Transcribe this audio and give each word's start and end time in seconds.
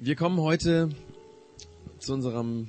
Wir 0.00 0.14
kommen 0.14 0.38
heute 0.38 0.90
zu 1.98 2.14
unserem 2.14 2.68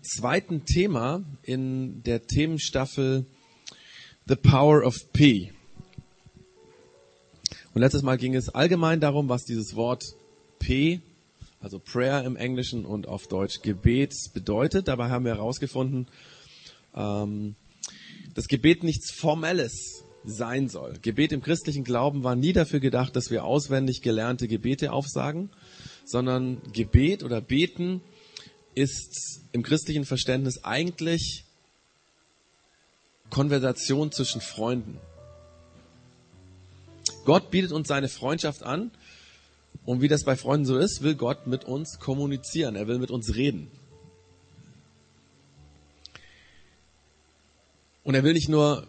zweiten 0.00 0.64
Thema 0.64 1.24
in 1.42 2.04
der 2.04 2.24
Themenstaffel 2.24 3.26
The 4.28 4.36
Power 4.36 4.86
of 4.86 5.12
P. 5.12 5.52
Und 7.74 7.80
letztes 7.80 8.02
Mal 8.02 8.16
ging 8.16 8.36
es 8.36 8.48
allgemein 8.48 9.00
darum, 9.00 9.28
was 9.28 9.44
dieses 9.44 9.74
Wort 9.74 10.04
P, 10.60 11.00
also 11.58 11.80
Prayer 11.80 12.24
im 12.24 12.36
Englischen 12.36 12.84
und 12.86 13.08
auf 13.08 13.26
Deutsch 13.26 13.62
Gebet 13.62 14.14
bedeutet. 14.32 14.86
Dabei 14.86 15.10
haben 15.10 15.24
wir 15.24 15.34
herausgefunden, 15.34 16.06
ähm, 16.94 17.56
dass 18.34 18.46
Gebet 18.46 18.84
nichts 18.84 19.10
Formelles 19.10 20.04
sein 20.24 20.68
soll. 20.68 20.94
Gebet 21.02 21.32
im 21.32 21.42
christlichen 21.42 21.84
Glauben 21.84 22.24
war 22.24 22.36
nie 22.36 22.52
dafür 22.52 22.80
gedacht, 22.80 23.16
dass 23.16 23.30
wir 23.30 23.44
auswendig 23.44 24.02
gelernte 24.02 24.48
Gebete 24.48 24.92
aufsagen, 24.92 25.50
sondern 26.04 26.60
Gebet 26.72 27.22
oder 27.22 27.40
Beten 27.40 28.02
ist 28.74 29.40
im 29.52 29.62
christlichen 29.62 30.04
Verständnis 30.04 30.64
eigentlich 30.64 31.44
Konversation 33.30 34.12
zwischen 34.12 34.40
Freunden. 34.40 34.98
Gott 37.24 37.50
bietet 37.50 37.72
uns 37.72 37.88
seine 37.88 38.08
Freundschaft 38.08 38.62
an 38.62 38.90
und 39.84 40.00
wie 40.02 40.08
das 40.08 40.24
bei 40.24 40.36
Freunden 40.36 40.66
so 40.66 40.78
ist, 40.78 41.02
will 41.02 41.14
Gott 41.14 41.46
mit 41.46 41.64
uns 41.64 41.98
kommunizieren, 41.98 42.76
er 42.76 42.86
will 42.86 42.98
mit 42.98 43.10
uns 43.10 43.34
reden. 43.34 43.70
Und 48.02 48.14
er 48.14 48.24
will 48.24 48.32
nicht 48.32 48.48
nur, 48.48 48.88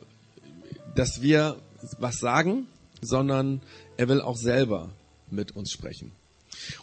dass 0.95 1.21
wir 1.21 1.57
was 1.99 2.19
sagen, 2.19 2.67
sondern 3.01 3.61
er 3.97 4.07
will 4.09 4.21
auch 4.21 4.37
selber 4.37 4.89
mit 5.29 5.55
uns 5.55 5.71
sprechen. 5.71 6.11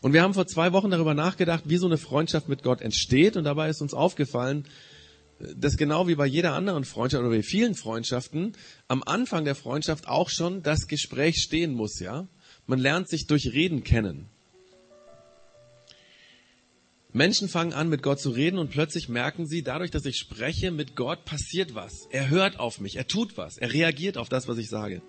Und 0.00 0.12
wir 0.12 0.22
haben 0.22 0.34
vor 0.34 0.46
zwei 0.46 0.72
Wochen 0.72 0.90
darüber 0.90 1.14
nachgedacht, 1.14 1.64
wie 1.66 1.76
so 1.76 1.86
eine 1.86 1.98
Freundschaft 1.98 2.48
mit 2.48 2.62
Gott 2.62 2.80
entsteht. 2.80 3.36
Und 3.36 3.44
dabei 3.44 3.68
ist 3.68 3.82
uns 3.82 3.94
aufgefallen, 3.94 4.64
dass 5.56 5.76
genau 5.76 6.08
wie 6.08 6.16
bei 6.16 6.26
jeder 6.26 6.54
anderen 6.54 6.84
Freundschaft 6.84 7.20
oder 7.20 7.30
bei 7.30 7.42
vielen 7.42 7.74
Freundschaften 7.74 8.54
am 8.88 9.02
Anfang 9.04 9.44
der 9.44 9.54
Freundschaft 9.54 10.08
auch 10.08 10.30
schon 10.30 10.62
das 10.62 10.88
Gespräch 10.88 11.36
stehen 11.36 11.74
muss, 11.74 12.00
ja. 12.00 12.26
Man 12.66 12.80
lernt 12.80 13.08
sich 13.08 13.26
durch 13.26 13.52
Reden 13.52 13.84
kennen. 13.84 14.28
Menschen 17.18 17.48
fangen 17.48 17.72
an, 17.72 17.88
mit 17.88 18.02
Gott 18.02 18.20
zu 18.20 18.30
reden 18.30 18.58
und 18.58 18.70
plötzlich 18.70 19.08
merken 19.08 19.46
sie, 19.46 19.62
dadurch, 19.62 19.90
dass 19.90 20.06
ich 20.06 20.16
spreche, 20.16 20.70
mit 20.70 20.94
Gott 20.94 21.24
passiert 21.24 21.74
was. 21.74 22.06
Er 22.10 22.30
hört 22.30 22.60
auf 22.60 22.80
mich, 22.80 22.96
er 22.96 23.08
tut 23.08 23.36
was, 23.36 23.58
er 23.58 23.72
reagiert 23.72 24.16
auf 24.16 24.28
das, 24.28 24.46
was 24.48 24.56
ich 24.56 24.68
sage. 24.68 25.02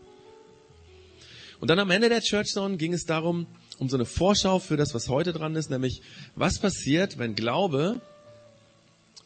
Und 1.59 1.69
dann 1.69 1.77
am 1.79 1.91
Ende 1.91 2.09
der 2.09 2.21
Church 2.21 2.47
Zone 2.47 2.77
ging 2.77 2.93
es 2.93 3.05
darum, 3.05 3.45
um 3.77 3.89
so 3.89 3.95
eine 3.95 4.05
Vorschau 4.05 4.59
für 4.59 4.75
das, 4.75 4.93
was 4.93 5.07
heute 5.07 5.33
dran 5.33 5.55
ist, 5.55 5.69
nämlich 5.69 6.01
was 6.35 6.57
passiert, 6.59 7.19
wenn 7.19 7.35
Glaube 7.35 8.01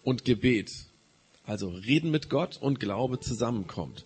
und 0.04 0.26
Gebet, 0.26 0.70
also 1.46 1.70
Reden 1.70 2.12
mit 2.12 2.30
Gott 2.30 2.58
und 2.58 2.82
Glaube 2.82 3.20
zusammenkommt. 3.20 4.06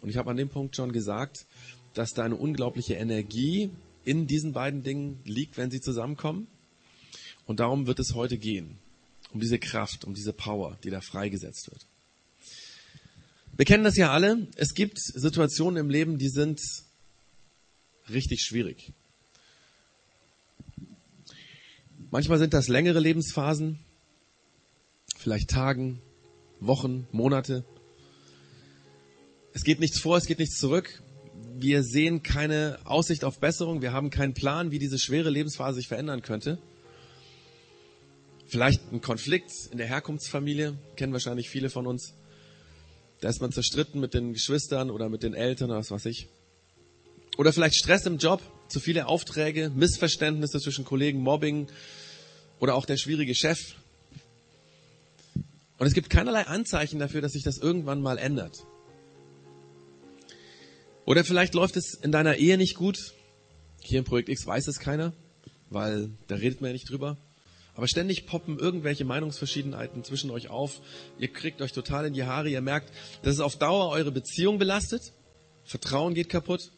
Und 0.00 0.08
ich 0.08 0.16
habe 0.16 0.30
an 0.30 0.38
dem 0.38 0.48
Punkt 0.48 0.74
schon 0.74 0.92
gesagt, 0.92 1.44
dass 1.92 2.14
da 2.14 2.24
eine 2.24 2.36
unglaubliche 2.36 2.94
Energie 2.94 3.70
in 4.04 4.26
diesen 4.26 4.52
beiden 4.52 4.82
Dingen 4.82 5.20
liegt, 5.24 5.58
wenn 5.58 5.70
sie 5.70 5.80
zusammenkommen. 5.80 6.46
Und 7.46 7.60
darum 7.60 7.86
wird 7.86 7.98
es 8.00 8.14
heute 8.14 8.38
gehen. 8.38 8.78
Um 9.32 9.40
diese 9.40 9.58
Kraft, 9.58 10.04
um 10.04 10.14
diese 10.14 10.32
Power, 10.32 10.78
die 10.84 10.90
da 10.90 11.00
freigesetzt 11.00 11.70
wird. 11.70 11.86
Wir 13.56 13.64
kennen 13.64 13.84
das 13.84 13.96
ja 13.96 14.12
alle. 14.12 14.46
Es 14.56 14.74
gibt 14.74 14.98
Situationen 14.98 15.78
im 15.78 15.90
Leben, 15.90 16.18
die 16.18 16.28
sind 16.28 16.60
richtig 18.10 18.42
schwierig. 18.42 18.92
Manchmal 22.10 22.38
sind 22.38 22.54
das 22.54 22.68
längere 22.68 23.00
Lebensphasen, 23.00 23.78
vielleicht 25.16 25.50
Tagen, 25.50 26.00
Wochen, 26.60 27.06
Monate. 27.10 27.64
Es 29.52 29.64
geht 29.64 29.80
nichts 29.80 29.98
vor, 29.98 30.16
es 30.16 30.26
geht 30.26 30.38
nichts 30.38 30.58
zurück. 30.58 31.02
Wir 31.58 31.82
sehen 31.82 32.22
keine 32.22 32.78
Aussicht 32.84 33.24
auf 33.24 33.40
Besserung, 33.40 33.82
wir 33.82 33.92
haben 33.92 34.10
keinen 34.10 34.34
Plan, 34.34 34.70
wie 34.70 34.78
diese 34.78 34.98
schwere 34.98 35.30
Lebensphase 35.30 35.76
sich 35.76 35.88
verändern 35.88 36.22
könnte. 36.22 36.58
Vielleicht 38.46 38.92
ein 38.92 39.00
Konflikt 39.00 39.50
in 39.72 39.78
der 39.78 39.88
Herkunftsfamilie, 39.88 40.78
kennen 40.94 41.12
wahrscheinlich 41.12 41.48
viele 41.50 41.68
von 41.68 41.86
uns. 41.86 42.14
Da 43.20 43.28
ist 43.28 43.40
man 43.40 43.50
zerstritten 43.50 44.00
mit 44.00 44.14
den 44.14 44.32
Geschwistern 44.32 44.90
oder 44.90 45.08
mit 45.08 45.22
den 45.22 45.34
Eltern 45.34 45.70
oder 45.70 45.80
was 45.80 45.90
weiß 45.90 46.06
ich. 46.06 46.28
Oder 47.38 47.52
vielleicht 47.52 47.74
Stress 47.74 48.06
im 48.06 48.18
Job, 48.18 48.40
zu 48.68 48.78
viele 48.78 49.06
Aufträge, 49.06 49.70
Missverständnisse 49.70 50.60
zwischen 50.60 50.84
Kollegen, 50.84 51.20
Mobbing 51.20 51.66
oder 52.60 52.74
auch 52.74 52.86
der 52.86 52.96
schwierige 52.96 53.34
Chef. 53.34 53.74
Und 55.78 55.86
es 55.86 55.92
gibt 55.92 56.08
keinerlei 56.08 56.46
Anzeichen 56.46 56.98
dafür, 56.98 57.20
dass 57.20 57.32
sich 57.32 57.42
das 57.42 57.58
irgendwann 57.58 58.00
mal 58.00 58.16
ändert. 58.16 58.64
Oder 61.04 61.24
vielleicht 61.24 61.54
läuft 61.54 61.76
es 61.76 61.94
in 61.94 62.12
deiner 62.12 62.36
Ehe 62.36 62.56
nicht 62.58 62.76
gut. 62.76 63.12
Hier 63.82 63.98
im 63.98 64.04
Projekt 64.04 64.28
X 64.28 64.46
weiß 64.46 64.66
es 64.68 64.78
keiner, 64.78 65.12
weil 65.68 66.10
da 66.28 66.36
redet 66.36 66.60
man 66.60 66.68
ja 66.68 66.72
nicht 66.72 66.88
drüber. 66.88 67.18
Aber 67.76 67.86
ständig 67.86 68.26
poppen 68.26 68.58
irgendwelche 68.58 69.04
Meinungsverschiedenheiten 69.04 70.02
zwischen 70.02 70.30
euch 70.30 70.48
auf. 70.48 70.80
Ihr 71.18 71.28
kriegt 71.28 71.60
euch 71.60 71.72
total 71.72 72.06
in 72.06 72.14
die 72.14 72.24
Haare. 72.24 72.48
Ihr 72.48 72.62
merkt, 72.62 72.90
dass 73.22 73.34
es 73.34 73.40
auf 73.40 73.56
Dauer 73.56 73.90
eure 73.90 74.10
Beziehung 74.10 74.58
belastet. 74.58 75.12
Vertrauen 75.64 76.14
geht 76.14 76.30
kaputt. 76.30 76.72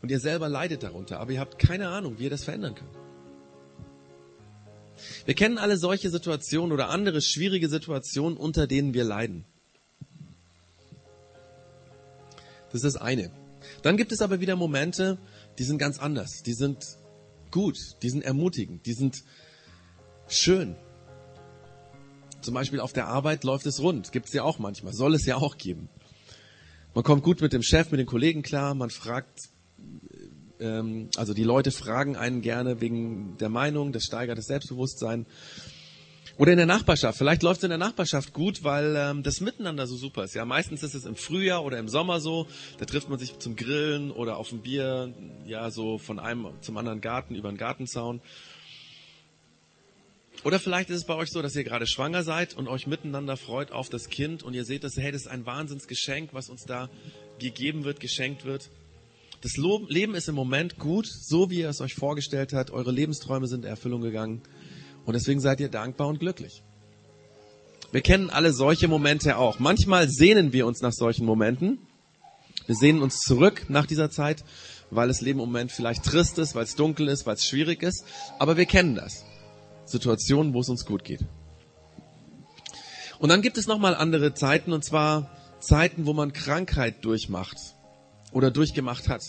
Und 0.00 0.10
ihr 0.10 0.20
selber 0.20 0.48
leidet 0.48 0.84
darunter, 0.84 1.18
aber 1.18 1.32
ihr 1.32 1.40
habt 1.40 1.58
keine 1.58 1.88
Ahnung, 1.88 2.18
wie 2.18 2.24
ihr 2.24 2.30
das 2.30 2.44
verändern 2.44 2.74
könnt. 2.74 2.96
Wir 5.24 5.34
kennen 5.34 5.58
alle 5.58 5.76
solche 5.76 6.10
Situationen 6.10 6.72
oder 6.72 6.88
andere 6.88 7.20
schwierige 7.20 7.68
Situationen, 7.68 8.36
unter 8.36 8.66
denen 8.66 8.94
wir 8.94 9.04
leiden. 9.04 9.44
Das 12.66 12.84
ist 12.84 12.94
das 12.94 12.96
eine. 12.96 13.30
Dann 13.82 13.96
gibt 13.96 14.12
es 14.12 14.20
aber 14.20 14.40
wieder 14.40 14.56
Momente, 14.56 15.18
die 15.58 15.64
sind 15.64 15.78
ganz 15.78 15.98
anders. 15.98 16.42
Die 16.44 16.54
sind 16.54 16.84
gut, 17.50 17.76
die 18.02 18.10
sind 18.10 18.22
ermutigend, 18.22 18.86
die 18.86 18.92
sind 18.92 19.24
schön. 20.28 20.76
Zum 22.40 22.54
Beispiel 22.54 22.80
auf 22.80 22.92
der 22.92 23.08
Arbeit 23.08 23.44
läuft 23.44 23.66
es 23.66 23.80
rund. 23.80 24.12
Gibt 24.12 24.26
es 24.26 24.32
ja 24.32 24.42
auch 24.42 24.58
manchmal, 24.58 24.92
soll 24.92 25.14
es 25.14 25.26
ja 25.26 25.36
auch 25.36 25.58
geben. 25.58 25.88
Man 26.94 27.04
kommt 27.04 27.22
gut 27.22 27.40
mit 27.40 27.52
dem 27.52 27.62
Chef, 27.62 27.90
mit 27.90 28.00
den 28.00 28.06
Kollegen 28.06 28.42
klar, 28.42 28.74
man 28.74 28.90
fragt 28.90 29.50
ähm, 30.60 31.08
also 31.16 31.34
die 31.34 31.44
Leute 31.44 31.70
fragen 31.70 32.16
einen 32.16 32.40
gerne 32.40 32.80
wegen 32.80 33.36
der 33.38 33.48
Meinung, 33.48 33.92
das 33.92 34.04
steigert 34.04 34.38
das 34.38 34.46
Selbstbewusstsein. 34.46 35.26
Oder 36.36 36.52
in 36.52 36.58
der 36.58 36.66
Nachbarschaft. 36.66 37.18
Vielleicht 37.18 37.42
läuft 37.42 37.58
es 37.58 37.64
in 37.64 37.70
der 37.70 37.78
Nachbarschaft 37.78 38.32
gut, 38.32 38.62
weil 38.62 38.94
ähm, 38.96 39.24
das 39.24 39.40
Miteinander 39.40 39.88
so 39.88 39.96
super 39.96 40.22
ist. 40.22 40.34
Ja, 40.34 40.44
meistens 40.44 40.84
ist 40.84 40.94
es 40.94 41.04
im 41.04 41.16
Frühjahr 41.16 41.64
oder 41.64 41.78
im 41.78 41.88
Sommer 41.88 42.20
so. 42.20 42.46
Da 42.78 42.84
trifft 42.84 43.08
man 43.08 43.18
sich 43.18 43.40
zum 43.40 43.56
Grillen 43.56 44.12
oder 44.12 44.36
auf 44.36 44.52
ein 44.52 44.62
Bier, 44.62 45.12
ja, 45.46 45.72
so 45.72 45.98
von 45.98 46.20
einem 46.20 46.46
zum 46.60 46.76
anderen 46.76 47.00
Garten 47.00 47.34
über 47.34 47.50
den 47.50 47.58
Gartenzaun. 47.58 48.20
Oder 50.44 50.60
vielleicht 50.60 50.88
ist 50.90 50.96
es 50.98 51.04
bei 51.04 51.14
euch 51.14 51.30
so, 51.30 51.42
dass 51.42 51.56
ihr 51.56 51.64
gerade 51.64 51.86
schwanger 51.86 52.22
seid 52.22 52.56
und 52.56 52.68
euch 52.68 52.86
miteinander 52.86 53.36
freut 53.36 53.72
auf 53.72 53.88
das 53.88 54.08
Kind 54.08 54.42
und 54.42 54.54
ihr 54.54 54.64
seht, 54.64 54.84
dass 54.84 54.96
hey, 54.96 55.10
das 55.10 55.22
ist 55.22 55.28
ein 55.28 55.46
Wahnsinnsgeschenk, 55.46 56.30
was 56.32 56.48
uns 56.48 56.64
da 56.64 56.88
gegeben 57.38 57.84
wird, 57.84 58.00
geschenkt 58.00 58.44
wird. 58.44 58.70
Das 59.40 59.56
Leben 59.56 60.14
ist 60.14 60.28
im 60.28 60.34
Moment 60.34 60.78
gut, 60.78 61.06
so 61.06 61.50
wie 61.50 61.60
ihr 61.60 61.68
es 61.68 61.80
euch 61.80 61.94
vorgestellt 61.94 62.52
habt. 62.52 62.70
Eure 62.70 62.90
Lebensträume 62.90 63.46
sind 63.46 63.64
in 63.64 63.70
Erfüllung 63.70 64.00
gegangen. 64.00 64.42
Und 65.04 65.14
deswegen 65.14 65.40
seid 65.40 65.60
ihr 65.60 65.68
dankbar 65.68 66.08
und 66.08 66.18
glücklich. 66.18 66.62
Wir 67.92 68.00
kennen 68.00 68.30
alle 68.30 68.52
solche 68.52 68.88
Momente 68.88 69.38
auch. 69.38 69.58
Manchmal 69.58 70.08
sehnen 70.08 70.52
wir 70.52 70.66
uns 70.66 70.82
nach 70.82 70.92
solchen 70.92 71.24
Momenten. 71.24 71.78
Wir 72.66 72.74
sehnen 72.74 73.00
uns 73.00 73.20
zurück 73.20 73.66
nach 73.68 73.86
dieser 73.86 74.10
Zeit, 74.10 74.44
weil 74.90 75.08
das 75.08 75.20
Leben 75.20 75.38
im 75.38 75.46
Moment 75.46 75.72
vielleicht 75.72 76.04
trist 76.04 76.38
ist, 76.38 76.54
weil 76.54 76.64
es 76.64 76.74
dunkel 76.74 77.08
ist, 77.08 77.24
weil 77.24 77.34
es 77.34 77.46
schwierig 77.46 77.82
ist. 77.82 78.04
Aber 78.38 78.56
wir 78.56 78.66
kennen 78.66 78.94
das. 78.94 79.24
Situationen, 79.90 80.54
wo 80.54 80.60
es 80.60 80.68
uns 80.68 80.84
gut 80.84 81.04
geht. 81.04 81.24
Und 83.18 83.30
dann 83.30 83.42
gibt 83.42 83.58
es 83.58 83.66
nochmal 83.66 83.94
andere 83.94 84.34
Zeiten, 84.34 84.72
und 84.72 84.84
zwar 84.84 85.30
Zeiten, 85.60 86.06
wo 86.06 86.12
man 86.12 86.32
Krankheit 86.32 87.04
durchmacht 87.04 87.56
oder 88.32 88.50
durchgemacht 88.50 89.08
hat. 89.08 89.22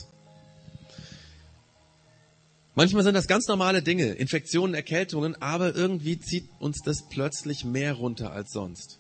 Manchmal 2.75 3.03
sind 3.03 3.15
das 3.15 3.27
ganz 3.27 3.47
normale 3.47 3.81
Dinge, 3.81 4.13
Infektionen, 4.13 4.73
Erkältungen, 4.73 5.41
aber 5.41 5.75
irgendwie 5.75 6.19
zieht 6.19 6.49
uns 6.59 6.81
das 6.83 7.09
plötzlich 7.09 7.65
mehr 7.65 7.93
runter 7.93 8.31
als 8.31 8.51
sonst. 8.51 8.99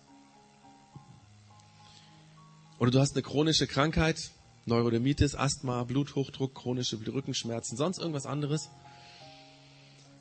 Oder 2.79 2.91
du 2.91 2.99
hast 2.99 3.13
eine 3.13 3.21
chronische 3.21 3.67
Krankheit, 3.67 4.31
Neurodermitis, 4.65 5.35
Asthma, 5.35 5.83
Bluthochdruck, 5.83 6.55
chronische 6.55 6.97
Rückenschmerzen, 7.07 7.77
sonst 7.77 7.99
irgendwas 7.99 8.25
anderes. 8.25 8.69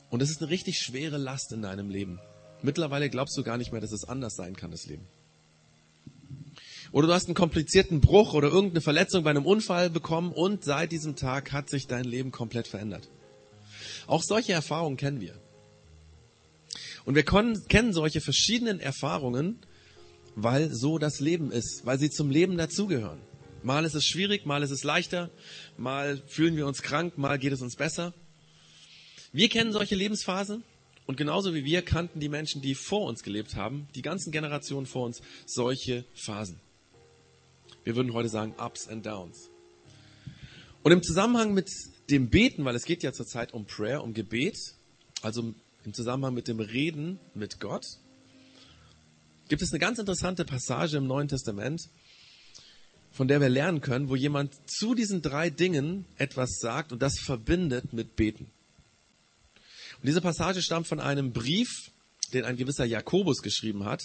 Und 0.09 0.21
es 0.21 0.29
ist 0.29 0.41
eine 0.41 0.49
richtig 0.49 0.79
schwere 0.79 1.17
Last 1.17 1.51
in 1.51 1.61
deinem 1.61 1.89
Leben. 1.89 2.19
Mittlerweile 2.61 3.09
glaubst 3.09 3.37
du 3.37 3.43
gar 3.43 3.57
nicht 3.57 3.71
mehr, 3.71 3.81
dass 3.81 3.91
es 3.91 4.03
anders 4.03 4.35
sein 4.35 4.55
kann, 4.55 4.71
das 4.71 4.85
Leben. 4.85 5.07
Oder 6.91 7.07
du 7.07 7.13
hast 7.13 7.27
einen 7.27 7.35
komplizierten 7.35 8.01
Bruch 8.01 8.33
oder 8.33 8.47
irgendeine 8.47 8.81
Verletzung 8.81 9.23
bei 9.23 9.29
einem 9.29 9.45
Unfall 9.45 9.89
bekommen 9.89 10.31
und 10.31 10.63
seit 10.63 10.91
diesem 10.91 11.15
Tag 11.15 11.51
hat 11.51 11.69
sich 11.69 11.87
dein 11.87 12.03
Leben 12.03 12.31
komplett 12.31 12.67
verändert. 12.67 13.07
Auch 14.07 14.23
solche 14.23 14.53
Erfahrungen 14.53 14.97
kennen 14.97 15.21
wir. 15.21 15.35
Und 17.05 17.15
wir 17.15 17.23
kennen 17.23 17.93
solche 17.93 18.21
verschiedenen 18.21 18.79
Erfahrungen, 18.79 19.59
weil 20.35 20.73
so 20.73 20.97
das 20.97 21.19
Leben 21.19 21.51
ist, 21.51 21.85
weil 21.85 21.99
sie 21.99 22.09
zum 22.09 22.31
Leben 22.31 22.57
dazugehören. 22.57 23.19
Mal 23.61 23.85
ist 23.85 23.93
es 23.93 24.05
schwierig, 24.05 24.45
mal 24.45 24.63
ist 24.63 24.71
es 24.71 24.83
leichter, 24.83 25.29
mal 25.77 26.21
fühlen 26.27 26.55
wir 26.55 26.65
uns 26.65 26.81
krank, 26.81 27.17
mal 27.17 27.37
geht 27.37 27.53
es 27.53 27.61
uns 27.61 27.75
besser. 27.75 28.13
Wir 29.31 29.47
kennen 29.47 29.71
solche 29.71 29.95
Lebensphasen 29.95 30.63
und 31.05 31.15
genauso 31.15 31.53
wie 31.53 31.63
wir 31.63 31.83
kannten 31.83 32.19
die 32.19 32.29
Menschen, 32.29 32.63
die 32.63 32.73
vor 32.73 33.05
uns 33.05 33.21
gelebt 33.21 33.55
haben, 33.55 33.87
die 33.93 34.01
ganzen 34.01 34.31
Generationen 34.31 34.87
vor 34.87 35.05
uns, 35.05 35.21
solche 35.45 36.03
Phasen. 36.15 36.59
Wir 37.83 37.95
würden 37.95 38.13
heute 38.13 38.29
sagen 38.29 38.55
Ups 38.57 38.87
and 38.87 39.05
Downs. 39.05 39.51
Und 40.81 40.91
im 40.91 41.03
Zusammenhang 41.03 41.53
mit 41.53 41.69
dem 42.09 42.29
Beten, 42.29 42.65
weil 42.65 42.75
es 42.75 42.85
geht 42.85 43.03
ja 43.03 43.13
zurzeit 43.13 43.53
um 43.53 43.65
Prayer, 43.65 44.03
um 44.03 44.15
Gebet, 44.15 44.57
also 45.21 45.53
im 45.85 45.93
Zusammenhang 45.93 46.33
mit 46.33 46.47
dem 46.47 46.59
Reden 46.59 47.19
mit 47.35 47.59
Gott, 47.59 47.85
gibt 49.47 49.61
es 49.61 49.71
eine 49.71 49.79
ganz 49.79 49.99
interessante 49.99 50.43
Passage 50.43 50.97
im 50.97 51.05
Neuen 51.05 51.27
Testament, 51.27 51.81
von 53.11 53.27
der 53.27 53.41
wir 53.41 53.49
lernen 53.49 53.81
können, 53.81 54.09
wo 54.09 54.15
jemand 54.15 54.55
zu 54.67 54.95
diesen 54.95 55.21
drei 55.21 55.51
Dingen 55.51 56.05
etwas 56.17 56.57
sagt 56.59 56.91
und 56.91 57.01
das 57.01 57.19
verbindet 57.19 57.93
mit 57.93 58.15
Beten. 58.15 58.51
Und 60.01 60.07
diese 60.07 60.21
Passage 60.21 60.61
stammt 60.61 60.87
von 60.87 60.99
einem 60.99 61.31
Brief, 61.31 61.91
den 62.33 62.45
ein 62.45 62.57
gewisser 62.57 62.85
Jakobus 62.85 63.41
geschrieben 63.41 63.85
hat, 63.85 64.03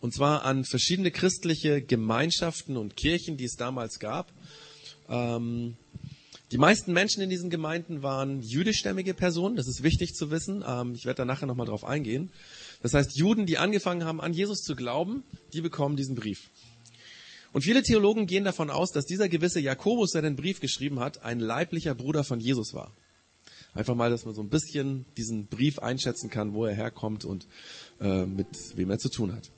und 0.00 0.14
zwar 0.14 0.44
an 0.44 0.64
verschiedene 0.64 1.10
christliche 1.10 1.82
Gemeinschaften 1.82 2.76
und 2.76 2.96
Kirchen, 2.96 3.36
die 3.36 3.44
es 3.44 3.56
damals 3.56 3.98
gab. 3.98 4.32
Ähm, 5.08 5.76
die 6.52 6.58
meisten 6.58 6.92
Menschen 6.92 7.22
in 7.22 7.30
diesen 7.30 7.50
Gemeinden 7.50 8.02
waren 8.02 8.40
jüdischstämmige 8.40 9.12
Personen, 9.12 9.56
das 9.56 9.68
ist 9.68 9.82
wichtig 9.82 10.14
zu 10.14 10.30
wissen. 10.30 10.64
Ähm, 10.66 10.94
ich 10.94 11.04
werde 11.04 11.18
da 11.18 11.24
nachher 11.24 11.46
nochmal 11.46 11.66
drauf 11.66 11.84
eingehen. 11.84 12.30
Das 12.80 12.94
heißt, 12.94 13.16
Juden, 13.16 13.44
die 13.44 13.58
angefangen 13.58 14.04
haben, 14.04 14.20
an 14.20 14.32
Jesus 14.32 14.62
zu 14.62 14.76
glauben, 14.76 15.24
die 15.52 15.60
bekommen 15.60 15.96
diesen 15.96 16.14
Brief. 16.14 16.48
Und 17.52 17.62
viele 17.62 17.82
Theologen 17.82 18.26
gehen 18.26 18.44
davon 18.44 18.70
aus, 18.70 18.92
dass 18.92 19.04
dieser 19.04 19.28
gewisse 19.28 19.60
Jakobus, 19.60 20.12
der 20.12 20.22
den 20.22 20.36
Brief 20.36 20.60
geschrieben 20.60 21.00
hat, 21.00 21.22
ein 21.22 21.40
leiblicher 21.40 21.94
Bruder 21.94 22.22
von 22.22 22.40
Jesus 22.40 22.72
war. 22.72 22.92
Einfach 23.74 23.94
mal, 23.94 24.10
dass 24.10 24.24
man 24.24 24.34
so 24.34 24.42
ein 24.42 24.48
bisschen 24.48 25.04
diesen 25.16 25.46
Brief 25.46 25.78
einschätzen 25.78 26.30
kann, 26.30 26.52
wo 26.52 26.64
er 26.64 26.74
herkommt 26.74 27.24
und 27.24 27.46
äh, 28.00 28.24
mit 28.24 28.76
wem 28.76 28.90
er 28.90 28.98
zu 28.98 29.08
tun 29.08 29.32
hat. 29.32 29.50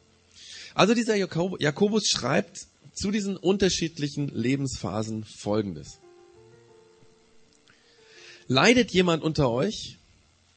Also 0.75 0.95
dieser 0.95 1.17
Jakobus 1.17 2.07
schreibt 2.09 2.67
zu 2.93 3.11
diesen 3.11 3.37
unterschiedlichen 3.37 4.29
Lebensphasen 4.29 5.25
Folgendes. 5.25 6.01
Leidet 8.47 8.91
jemand 8.91 9.23
unter 9.23 9.51
euch, 9.51 9.99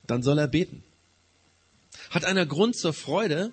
dann 0.08 0.24
soll 0.24 0.40
er 0.40 0.48
beten. 0.48 0.84
Hat 2.10 2.26
einer 2.26 2.46
Grund 2.46 2.76
zur 2.76 2.94
Freude, 2.94 3.52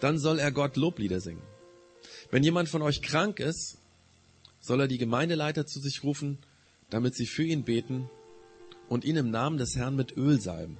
dann 0.00 0.18
soll 0.18 0.38
er 0.38 0.52
Gott 0.52 0.76
Loblieder 0.76 1.20
singen. 1.20 1.42
Wenn 2.30 2.44
jemand 2.44 2.68
von 2.68 2.82
euch 2.82 3.02
krank 3.02 3.40
ist, 3.40 3.78
soll 4.60 4.80
er 4.80 4.88
die 4.88 4.98
Gemeindeleiter 4.98 5.66
zu 5.66 5.80
sich 5.80 6.04
rufen, 6.04 6.38
damit 6.90 7.14
sie 7.14 7.26
für 7.26 7.44
ihn 7.44 7.64
beten 7.64 8.08
und 8.90 9.04
ihn 9.04 9.16
im 9.16 9.30
Namen 9.30 9.56
des 9.56 9.76
Herrn 9.76 9.94
mit 9.94 10.16
Öl 10.16 10.40
salben. 10.40 10.76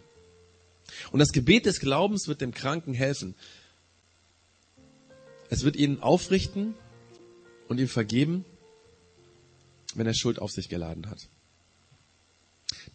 Und 1.12 1.20
das 1.20 1.30
Gebet 1.30 1.64
des 1.64 1.78
Glaubens 1.78 2.26
wird 2.26 2.40
dem 2.40 2.52
Kranken 2.52 2.92
helfen. 2.92 3.36
Es 5.48 5.62
wird 5.62 5.76
ihn 5.76 6.00
aufrichten 6.00 6.74
und 7.68 7.78
ihm 7.78 7.86
vergeben, 7.86 8.44
wenn 9.94 10.08
er 10.08 10.14
Schuld 10.14 10.40
auf 10.40 10.50
sich 10.50 10.68
geladen 10.68 11.08
hat. 11.08 11.28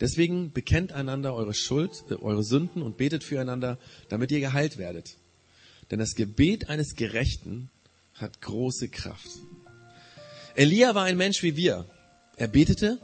Deswegen 0.02 0.52
bekennt 0.52 0.92
einander 0.92 1.34
eure 1.34 1.54
Schuld, 1.54 2.04
äh, 2.10 2.16
eure 2.16 2.44
Sünden 2.44 2.82
und 2.82 2.98
betet 2.98 3.24
füreinander, 3.24 3.80
damit 4.10 4.32
ihr 4.32 4.42
geheilt 4.42 4.78
werdet. 4.78 5.16
Denn 5.92 6.00
das 6.00 6.16
Gebet 6.16 6.68
eines 6.68 6.96
Gerechten 6.96 7.70
hat 8.16 8.42
große 8.42 8.90
Kraft. 8.90 9.30
Elia 10.56 10.94
war 10.94 11.06
ein 11.06 11.18
Mensch 11.18 11.42
wie 11.42 11.56
wir. 11.56 11.86
Er 12.36 12.50
betete, 12.50 13.00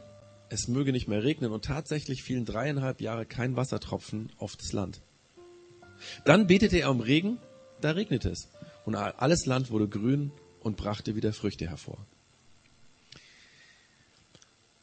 es 0.52 0.68
möge 0.68 0.92
nicht 0.92 1.08
mehr 1.08 1.24
regnen 1.24 1.52
und 1.52 1.64
tatsächlich 1.64 2.24
fielen 2.24 2.46
dreieinhalb 2.46 3.00
Jahre 3.00 3.26
kein 3.26 3.56
Wassertropfen 3.56 4.32
auf 4.38 4.58
das 4.58 4.74
Land. 4.74 5.02
Dann 6.26 6.48
betete 6.48 6.78
er 6.78 6.92
um 6.92 7.00
Regen, 7.00 7.38
da 7.80 7.92
regnete 7.92 8.30
es 8.30 8.50
und 8.86 8.96
alles 8.96 9.46
Land 9.46 9.72
wurde 9.72 9.88
grün 9.88 10.32
und 10.60 10.76
brachte 10.76 11.16
wieder 11.16 11.32
Früchte 11.32 11.68
hervor. 11.70 12.06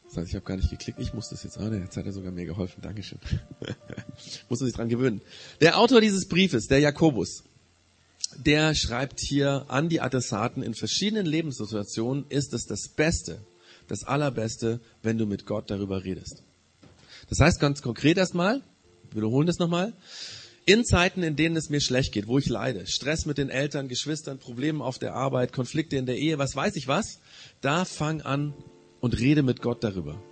Das 0.06 0.16
heißt, 0.16 0.28
ich 0.30 0.34
habe 0.36 0.46
gar 0.46 0.56
nicht 0.56 0.70
geklickt, 0.70 0.98
ich 1.00 1.12
muss 1.12 1.28
das 1.28 1.42
jetzt. 1.42 1.58
Ah, 1.58 1.70
jetzt 1.70 1.98
hat 1.98 2.06
er 2.06 2.12
sogar 2.12 2.32
mir 2.32 2.46
geholfen. 2.46 2.80
Dankeschön. 2.80 3.18
muss 4.48 4.60
sich 4.60 4.72
dran 4.72 4.88
gewöhnen. 4.88 5.20
Der 5.60 5.78
Autor 5.78 6.00
dieses 6.00 6.28
Briefes, 6.28 6.66
der 6.66 6.78
Jakobus, 6.78 7.44
der 8.36 8.74
schreibt 8.74 9.20
hier 9.20 9.66
an 9.68 9.90
die 9.90 10.00
Adressaten 10.00 10.62
in 10.62 10.74
verschiedenen 10.74 11.26
Lebenssituationen, 11.26 12.24
ist 12.30 12.54
es 12.54 12.64
das 12.64 12.88
Beste, 12.88 13.42
das 13.88 14.04
Allerbeste, 14.04 14.80
wenn 15.02 15.18
du 15.18 15.26
mit 15.26 15.46
Gott 15.46 15.70
darüber 15.70 16.04
redest. 16.04 16.42
Das 17.28 17.40
heißt 17.40 17.60
ganz 17.60 17.82
konkret 17.82 18.16
erstmal, 18.16 18.62
wiederholen 19.12 19.46
das 19.46 19.58
nochmal, 19.58 19.94
in 20.64 20.84
Zeiten, 20.84 21.22
in 21.22 21.34
denen 21.34 21.56
es 21.56 21.70
mir 21.70 21.80
schlecht 21.80 22.12
geht, 22.12 22.26
wo 22.26 22.38
ich 22.38 22.48
leide, 22.48 22.86
Stress 22.86 23.24
mit 23.24 23.38
den 23.38 23.48
Eltern, 23.48 23.88
Geschwistern, 23.88 24.38
Probleme 24.38 24.84
auf 24.84 24.98
der 24.98 25.14
Arbeit, 25.14 25.52
Konflikte 25.52 25.96
in 25.96 26.06
der 26.06 26.18
Ehe, 26.18 26.38
was 26.38 26.54
weiß 26.54 26.76
ich 26.76 26.86
was, 26.86 27.20
da 27.62 27.84
fang 27.84 28.20
an 28.20 28.54
und 29.00 29.18
rede 29.18 29.42
mit 29.42 29.62
Gott 29.62 29.82
darüber. 29.82 30.22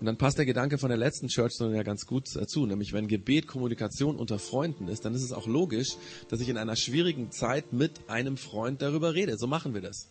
Und 0.00 0.06
dann 0.06 0.16
passt 0.16 0.36
der 0.36 0.46
Gedanke 0.46 0.78
von 0.78 0.88
der 0.88 0.98
letzten 0.98 1.28
Church 1.28 1.52
ja 1.60 1.82
ganz 1.84 2.06
gut 2.06 2.24
dazu, 2.34 2.66
nämlich 2.66 2.92
wenn 2.92 3.06
Gebet 3.06 3.46
Kommunikation 3.46 4.16
unter 4.16 4.40
Freunden 4.40 4.88
ist, 4.88 5.04
dann 5.04 5.14
ist 5.14 5.22
es 5.22 5.32
auch 5.32 5.46
logisch, 5.46 5.96
dass 6.28 6.40
ich 6.40 6.48
in 6.48 6.56
einer 6.56 6.74
schwierigen 6.74 7.30
Zeit 7.30 7.72
mit 7.72 8.08
einem 8.08 8.36
Freund 8.36 8.82
darüber 8.82 9.14
rede. 9.14 9.36
So 9.38 9.46
machen 9.46 9.74
wir 9.74 9.80
das. 9.80 10.08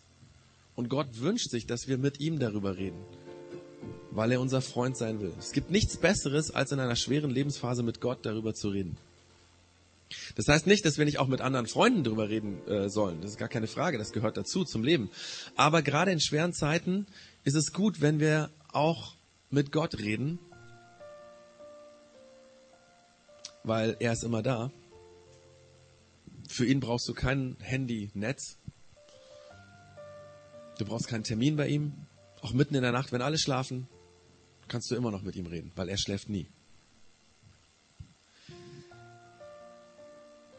Und 0.76 0.90
Gott 0.90 1.20
wünscht 1.20 1.50
sich, 1.50 1.66
dass 1.66 1.88
wir 1.88 1.98
mit 1.98 2.20
ihm 2.20 2.40
darüber 2.40 2.78
reden 2.78 3.04
weil 4.12 4.32
er 4.32 4.42
unser 4.42 4.62
Freund 4.62 4.98
sein 4.98 5.22
will. 5.22 5.34
Es 5.40 5.54
gibt 5.54 5.72
nichts 5.72 5.98
Besseres, 5.98 6.52
als 6.52 6.72
in 6.72 6.80
einer 6.80 6.96
schweren 6.96 7.32
Lebensphase 7.32 7.82
mit 7.82 8.02
Gott 8.02 8.20
darüber 8.26 8.54
zu 8.54 8.70
reden. 8.70 8.98
Das 10.36 10.50
heißt 10.50 10.68
nicht, 10.68 10.86
dass 10.86 10.98
wir 10.98 11.06
nicht 11.06 11.20
auch 11.20 11.28
mit 11.28 11.40
anderen 11.40 11.68
Freunden 11.68 12.04
darüber 12.04 12.28
reden 12.28 12.68
äh, 12.68 12.90
sollen. 12.90 13.22
Das 13.22 13.32
ist 13.32 13.38
gar 13.38 13.48
keine 13.48 13.68
Frage, 13.68 13.98
das 13.98 14.12
gehört 14.12 14.36
dazu 14.36 14.66
zum 14.66 14.84
Leben. 14.84 15.10
Aber 15.56 15.82
gerade 15.82 16.12
in 16.12 16.20
schweren 16.20 16.52
Zeiten 16.52 17.08
ist 17.46 17.56
es 17.56 17.72
gut, 17.72 18.02
wenn 18.02 18.20
wir 18.20 18.50
auch 18.74 19.16
mit 19.50 19.72
Gott 19.72 19.98
reden, 20.00 20.40
weil 23.64 23.96
er 24.00 24.12
ist 24.12 24.24
immer 24.24 24.42
da. 24.42 24.72
Für 26.50 26.66
ihn 26.66 26.82
brauchst 26.82 27.08
du 27.08 27.14
kein 27.14 27.56
Handy-Netz. 27.62 28.58
Du 30.78 30.86
brauchst 30.86 31.08
keinen 31.08 31.24
Termin 31.24 31.56
bei 31.56 31.68
ihm. 31.68 31.94
Auch 32.42 32.54
mitten 32.54 32.76
in 32.76 32.82
der 32.82 32.92
Nacht, 32.92 33.12
wenn 33.12 33.22
alle 33.22 33.38
schlafen, 33.38 33.88
kannst 34.68 34.90
du 34.90 34.96
immer 34.96 35.12
noch 35.12 35.22
mit 35.22 35.36
ihm 35.36 35.46
reden, 35.46 35.72
weil 35.76 35.90
er 35.90 35.98
schläft 35.98 36.30
nie. 36.30 36.48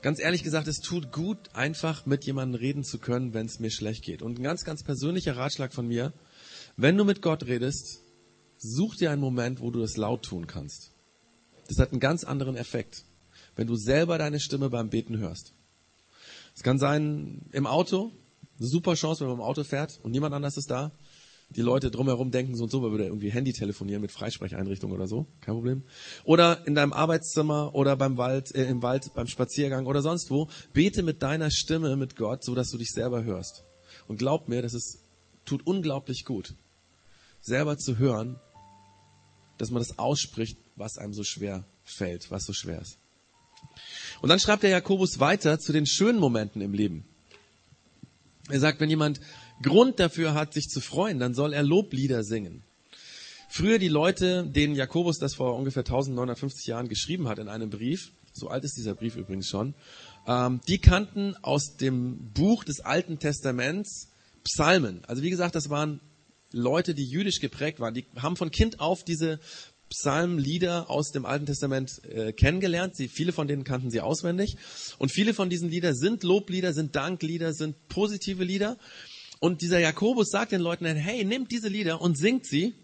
Ganz 0.02 0.18
ehrlich 0.18 0.42
gesagt, 0.42 0.66
es 0.66 0.80
tut 0.80 1.12
gut, 1.12 1.38
einfach 1.54 2.06
mit 2.06 2.24
jemandem 2.24 2.60
reden 2.60 2.84
zu 2.84 2.98
können, 2.98 3.34
wenn 3.34 3.46
es 3.46 3.60
mir 3.60 3.70
schlecht 3.70 4.04
geht. 4.04 4.20
Und 4.20 4.38
ein 4.38 4.42
ganz, 4.42 4.64
ganz 4.64 4.82
persönlicher 4.82 5.36
Ratschlag 5.36 5.72
von 5.72 5.86
mir, 5.86 6.12
wenn 6.76 6.96
du 6.96 7.04
mit 7.04 7.22
Gott 7.22 7.46
redest, 7.46 8.00
such 8.58 8.96
dir 8.96 9.12
einen 9.12 9.20
Moment, 9.20 9.60
wo 9.60 9.70
du 9.70 9.80
das 9.80 9.96
laut 9.96 10.24
tun 10.24 10.48
kannst. 10.48 10.90
Das 11.68 11.78
hat 11.78 11.92
einen 11.92 12.00
ganz 12.00 12.24
anderen 12.24 12.56
Effekt, 12.56 13.04
wenn 13.54 13.68
du 13.68 13.76
selber 13.76 14.18
deine 14.18 14.40
Stimme 14.40 14.70
beim 14.70 14.90
Beten 14.90 15.18
hörst. 15.18 15.52
Es 16.54 16.62
kann 16.62 16.78
sein 16.78 17.42
im 17.52 17.66
Auto, 17.66 18.12
super 18.66 18.94
Chance, 18.94 19.20
wenn 19.20 19.28
man 19.28 19.38
im 19.38 19.42
Auto 19.42 19.64
fährt 19.64 20.00
und 20.02 20.12
niemand 20.12 20.34
anders 20.34 20.56
ist 20.56 20.70
da 20.70 20.92
die 21.54 21.62
Leute 21.62 21.90
drumherum 21.90 22.30
denken 22.30 22.56
so 22.56 22.64
und 22.64 22.70
so, 22.70 22.82
weil 22.82 22.98
wir 22.98 23.04
irgendwie 23.06 23.30
Handy 23.30 23.52
telefonieren 23.52 24.00
mit 24.00 24.10
Freisprecheinrichtung 24.10 24.92
oder 24.92 25.06
so, 25.06 25.26
kein 25.40 25.54
Problem. 25.54 25.82
Oder 26.24 26.66
in 26.66 26.74
deinem 26.74 26.92
Arbeitszimmer 26.92 27.74
oder 27.74 27.96
beim 27.96 28.16
Wald, 28.16 28.54
äh, 28.54 28.64
im 28.64 28.82
Wald, 28.82 29.12
beim 29.14 29.26
Spaziergang 29.26 29.86
oder 29.86 30.02
sonst 30.02 30.30
wo, 30.30 30.48
bete 30.72 31.02
mit 31.02 31.22
deiner 31.22 31.50
Stimme 31.50 31.96
mit 31.96 32.16
Gott, 32.16 32.44
so 32.44 32.54
dass 32.54 32.70
du 32.70 32.78
dich 32.78 32.90
selber 32.90 33.24
hörst. 33.24 33.64
Und 34.08 34.18
glaub 34.18 34.48
mir, 34.48 34.62
das 34.62 34.74
ist, 34.74 34.98
tut 35.44 35.66
unglaublich 35.66 36.24
gut, 36.24 36.54
selber 37.40 37.76
zu 37.76 37.98
hören, 37.98 38.38
dass 39.58 39.70
man 39.70 39.82
das 39.82 39.98
ausspricht, 39.98 40.58
was 40.76 40.98
einem 40.98 41.12
so 41.12 41.24
schwer 41.24 41.64
fällt, 41.84 42.30
was 42.30 42.44
so 42.44 42.52
schwer 42.52 42.80
ist. 42.80 42.98
Und 44.20 44.28
dann 44.28 44.40
schreibt 44.40 44.62
der 44.62 44.70
Jakobus 44.70 45.20
weiter 45.20 45.58
zu 45.58 45.72
den 45.72 45.86
schönen 45.86 46.18
Momenten 46.18 46.62
im 46.62 46.72
Leben. 46.72 47.04
Er 48.52 48.60
sagt, 48.60 48.80
wenn 48.80 48.90
jemand 48.90 49.20
Grund 49.62 49.98
dafür 49.98 50.34
hat, 50.34 50.52
sich 50.52 50.68
zu 50.68 50.80
freuen, 50.80 51.18
dann 51.18 51.34
soll 51.34 51.54
er 51.54 51.62
Loblieder 51.62 52.22
singen. 52.22 52.62
Früher 53.48 53.78
die 53.78 53.88
Leute, 53.88 54.46
denen 54.46 54.74
Jakobus 54.74 55.18
das 55.18 55.34
vor 55.34 55.56
ungefähr 55.56 55.80
1950 55.82 56.66
Jahren 56.66 56.88
geschrieben 56.88 57.28
hat 57.28 57.38
in 57.38 57.48
einem 57.48 57.70
Brief, 57.70 58.12
so 58.34 58.48
alt 58.48 58.64
ist 58.64 58.76
dieser 58.76 58.94
Brief 58.94 59.16
übrigens 59.16 59.48
schon, 59.48 59.74
ähm, 60.26 60.60
die 60.68 60.78
kannten 60.78 61.34
aus 61.42 61.76
dem 61.76 62.30
Buch 62.34 62.64
des 62.64 62.80
Alten 62.80 63.18
Testaments 63.18 64.08
Psalmen. 64.44 65.02
Also 65.06 65.22
wie 65.22 65.30
gesagt, 65.30 65.54
das 65.54 65.70
waren 65.70 66.00
Leute, 66.52 66.94
die 66.94 67.04
jüdisch 67.04 67.40
geprägt 67.40 67.80
waren. 67.80 67.94
Die 67.94 68.04
haben 68.16 68.36
von 68.36 68.50
Kind 68.50 68.80
auf 68.80 69.02
diese 69.02 69.40
Psalmlieder 69.92 70.88
aus 70.88 71.10
dem 71.12 71.26
Alten 71.26 71.44
Testament 71.44 72.02
äh, 72.04 72.32
kennengelernt. 72.32 72.96
Sie, 72.96 73.08
viele 73.08 73.32
von 73.32 73.46
denen 73.46 73.62
kannten 73.62 73.90
sie 73.90 74.00
auswendig. 74.00 74.56
Und 74.98 75.12
viele 75.12 75.34
von 75.34 75.50
diesen 75.50 75.68
Lieder 75.68 75.94
sind 75.94 76.22
Loblieder, 76.22 76.72
sind 76.72 76.96
Danklieder, 76.96 77.52
sind 77.52 77.76
positive 77.88 78.42
Lieder. 78.42 78.78
Und 79.38 79.60
dieser 79.60 79.80
Jakobus 79.80 80.30
sagt 80.30 80.52
den 80.52 80.62
Leuten 80.62 80.84
dann, 80.84 80.96
hey, 80.96 81.24
nehmt 81.24 81.50
diese 81.50 81.68
Lieder 81.68 82.00
und 82.00 82.16
singt 82.16 82.46
sie, 82.46 82.74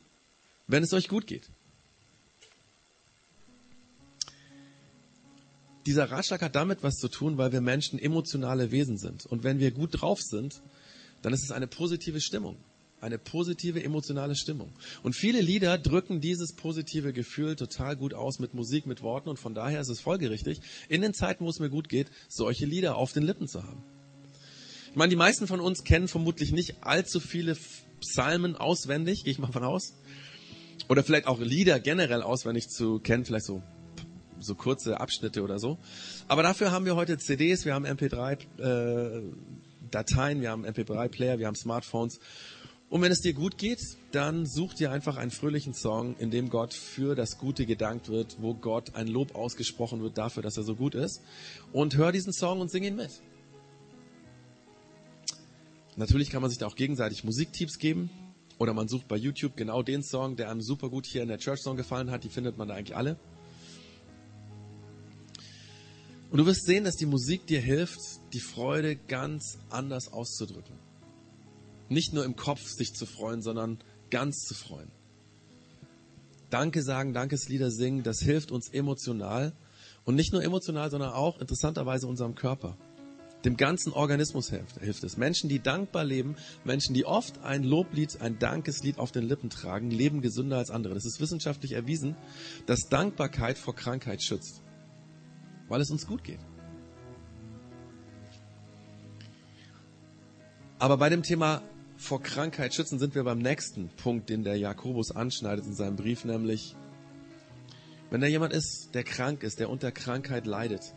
wenn 0.66 0.82
es 0.82 0.92
euch 0.92 1.08
gut 1.08 1.26
geht. 1.26 1.48
Dieser 5.86 6.10
Ratschlag 6.10 6.42
hat 6.42 6.54
damit 6.54 6.82
was 6.82 6.96
zu 6.96 7.08
tun, 7.08 7.38
weil 7.38 7.52
wir 7.52 7.62
Menschen 7.62 7.98
emotionale 7.98 8.70
Wesen 8.70 8.98
sind. 8.98 9.24
Und 9.24 9.44
wenn 9.44 9.58
wir 9.58 9.70
gut 9.70 10.02
drauf 10.02 10.20
sind, 10.20 10.60
dann 11.22 11.32
ist 11.32 11.42
es 11.42 11.52
eine 11.52 11.66
positive 11.66 12.20
Stimmung. 12.20 12.58
Eine 13.00 13.18
positive 13.18 13.82
emotionale 13.82 14.34
Stimmung. 14.34 14.72
Und 15.04 15.14
viele 15.14 15.40
Lieder 15.40 15.78
drücken 15.78 16.20
dieses 16.20 16.54
positive 16.54 17.12
Gefühl 17.12 17.54
total 17.54 17.94
gut 17.94 18.12
aus 18.12 18.40
mit 18.40 18.54
Musik, 18.54 18.86
mit 18.86 19.02
Worten. 19.02 19.28
Und 19.28 19.38
von 19.38 19.54
daher 19.54 19.80
ist 19.80 19.88
es 19.88 20.00
folgerichtig, 20.00 20.60
in 20.88 21.02
den 21.02 21.14
Zeiten, 21.14 21.44
wo 21.44 21.50
es 21.50 21.60
mir 21.60 21.70
gut 21.70 21.88
geht, 21.88 22.10
solche 22.28 22.66
Lieder 22.66 22.96
auf 22.96 23.12
den 23.12 23.22
Lippen 23.22 23.46
zu 23.46 23.62
haben. 23.62 23.84
Ich 24.90 24.96
meine, 24.96 25.10
die 25.10 25.16
meisten 25.16 25.46
von 25.46 25.60
uns 25.60 25.84
kennen 25.84 26.08
vermutlich 26.08 26.50
nicht 26.50 26.82
allzu 26.82 27.20
viele 27.20 27.56
Psalmen 28.00 28.56
auswendig, 28.56 29.22
gehe 29.22 29.32
ich 29.32 29.38
mal 29.38 29.52
von 29.52 29.62
aus. 29.62 29.94
Oder 30.88 31.04
vielleicht 31.04 31.26
auch 31.26 31.38
Lieder 31.38 31.78
generell 31.78 32.22
auswendig 32.22 32.68
zu 32.68 32.98
kennen, 32.98 33.24
vielleicht 33.24 33.44
so, 33.44 33.62
so 34.40 34.54
kurze 34.54 34.98
Abschnitte 34.98 35.42
oder 35.42 35.58
so. 35.58 35.78
Aber 36.26 36.42
dafür 36.42 36.72
haben 36.72 36.84
wir 36.84 36.96
heute 36.96 37.18
CDs, 37.18 37.64
wir 37.64 37.74
haben 37.74 37.86
MP3 37.86 38.38
äh, 38.58 39.22
Dateien, 39.90 40.40
wir 40.40 40.50
haben 40.50 40.64
MP3-Player, 40.64 41.38
wir 41.38 41.46
haben 41.46 41.56
Smartphones. 41.56 42.20
Und 42.90 43.02
wenn 43.02 43.12
es 43.12 43.20
dir 43.20 43.34
gut 43.34 43.58
geht, 43.58 43.80
dann 44.12 44.46
such 44.46 44.72
dir 44.72 44.90
einfach 44.90 45.18
einen 45.18 45.30
fröhlichen 45.30 45.74
Song, 45.74 46.16
in 46.18 46.30
dem 46.30 46.48
Gott 46.48 46.72
für 46.72 47.14
das 47.14 47.36
Gute 47.36 47.66
gedankt 47.66 48.08
wird, 48.08 48.38
wo 48.40 48.54
Gott 48.54 48.94
ein 48.94 49.08
Lob 49.08 49.34
ausgesprochen 49.34 50.00
wird 50.00 50.16
dafür, 50.16 50.42
dass 50.42 50.56
er 50.56 50.62
so 50.62 50.74
gut 50.74 50.94
ist. 50.94 51.20
Und 51.72 51.96
hör 51.96 52.12
diesen 52.12 52.32
Song 52.32 52.60
und 52.60 52.70
sing 52.70 52.84
ihn 52.84 52.96
mit. 52.96 53.10
Natürlich 55.96 56.30
kann 56.30 56.40
man 56.40 56.50
sich 56.50 56.58
da 56.58 56.66
auch 56.66 56.76
gegenseitig 56.76 57.24
Musiktipps 57.24 57.78
geben. 57.78 58.08
Oder 58.56 58.72
man 58.72 58.88
sucht 58.88 59.06
bei 59.06 59.16
YouTube 59.16 59.56
genau 59.56 59.82
den 59.82 60.02
Song, 60.02 60.36
der 60.36 60.50
einem 60.50 60.62
super 60.62 60.88
gut 60.88 61.06
hier 61.06 61.22
in 61.22 61.28
der 61.28 61.38
Church 61.38 61.60
Song 61.60 61.76
gefallen 61.76 62.10
hat. 62.10 62.24
Die 62.24 62.30
findet 62.30 62.56
man 62.56 62.68
da 62.68 62.74
eigentlich 62.74 62.96
alle. 62.96 63.18
Und 66.30 66.38
du 66.38 66.46
wirst 66.46 66.64
sehen, 66.64 66.84
dass 66.84 66.96
die 66.96 67.06
Musik 67.06 67.46
dir 67.46 67.60
hilft, 67.60 68.00
die 68.32 68.40
Freude 68.40 68.96
ganz 68.96 69.58
anders 69.70 70.12
auszudrücken. 70.12 70.87
Nicht 71.88 72.12
nur 72.12 72.24
im 72.24 72.36
Kopf 72.36 72.68
sich 72.68 72.94
zu 72.94 73.06
freuen, 73.06 73.42
sondern 73.42 73.78
ganz 74.10 74.44
zu 74.46 74.54
freuen. 74.54 74.90
Danke 76.50 76.82
sagen, 76.82 77.12
Dankeslieder 77.12 77.70
singen, 77.70 78.02
das 78.02 78.20
hilft 78.20 78.50
uns 78.50 78.68
emotional. 78.68 79.52
Und 80.04 80.14
nicht 80.14 80.32
nur 80.32 80.42
emotional, 80.42 80.90
sondern 80.90 81.12
auch 81.12 81.38
interessanterweise 81.40 82.06
unserem 82.06 82.34
Körper. 82.34 82.76
Dem 83.44 83.56
ganzen 83.56 83.92
Organismus 83.92 84.50
hilft, 84.50 84.80
hilft 84.80 85.04
es. 85.04 85.16
Menschen, 85.16 85.48
die 85.48 85.60
dankbar 85.60 86.04
leben, 86.04 86.36
Menschen, 86.64 86.94
die 86.94 87.04
oft 87.04 87.38
ein 87.42 87.62
Loblied, 87.62 88.20
ein 88.20 88.38
Dankeslied 88.38 88.98
auf 88.98 89.12
den 89.12 89.24
Lippen 89.24 89.50
tragen, 89.50 89.90
leben 89.90 90.22
gesünder 90.22 90.56
als 90.56 90.70
andere. 90.70 90.94
Das 90.94 91.04
ist 91.04 91.20
wissenschaftlich 91.20 91.72
erwiesen, 91.72 92.16
dass 92.66 92.88
Dankbarkeit 92.88 93.58
vor 93.58 93.74
Krankheit 93.76 94.22
schützt 94.22 94.62
weil 95.68 95.80
es 95.80 95.90
uns 95.90 96.06
gut 96.06 96.24
geht. 96.24 96.40
Aber 100.78 100.96
bei 100.96 101.08
dem 101.08 101.22
Thema 101.22 101.62
vor 101.98 102.22
Krankheit 102.22 102.74
schützen 102.74 102.98
sind 102.98 103.14
wir 103.16 103.24
beim 103.24 103.38
nächsten 103.38 103.88
Punkt, 103.88 104.30
den 104.30 104.44
der 104.44 104.56
Jakobus 104.56 105.10
anschneidet 105.10 105.66
in 105.66 105.74
seinem 105.74 105.96
Brief, 105.96 106.24
nämlich, 106.24 106.76
wenn 108.10 108.20
da 108.20 108.26
jemand 108.28 108.52
ist, 108.52 108.94
der 108.94 109.02
krank 109.02 109.42
ist, 109.42 109.58
der 109.58 109.68
unter 109.68 109.90
Krankheit 109.90 110.46
leidet, 110.46 110.94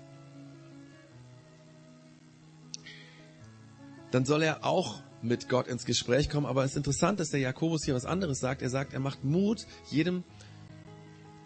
dann 4.12 4.26
soll 4.26 4.44
er 4.44 4.64
auch 4.64 5.02
mit 5.24 5.50
Gott 5.50 5.68
ins 5.68 5.86
Gespräch 5.86 6.30
kommen. 6.30 6.46
Aber 6.46 6.64
es 6.64 6.72
ist 6.72 6.78
interessant, 6.78 7.20
dass 7.20 7.30
der 7.30 7.40
Jakobus 7.40 7.84
hier 7.84 7.96
was 7.96 8.06
anderes 8.06 8.40
sagt. 8.40 8.62
Er 8.62 8.70
sagt, 8.70 8.94
er 8.94 9.00
macht 9.00 9.24
Mut 9.24 9.66
jedem, 9.90 10.24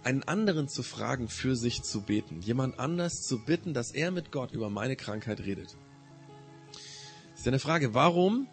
einen 0.03 0.23
anderen 0.23 0.67
zu 0.67 0.83
fragen, 0.83 1.29
für 1.29 1.55
sich 1.55 1.81
zu 1.83 2.01
beten. 2.01 2.41
Jemand 2.41 2.79
anders 2.79 3.21
zu 3.21 3.43
bitten, 3.43 3.73
dass 3.73 3.91
er 3.91 4.11
mit 4.11 4.31
Gott 4.31 4.51
über 4.51 4.69
meine 4.69 4.95
Krankheit 4.95 5.39
redet. 5.41 5.77
Das 7.31 7.39
ist 7.39 7.45
ja 7.45 7.51
eine 7.51 7.59
Frage, 7.59 7.93
warum 7.93 8.47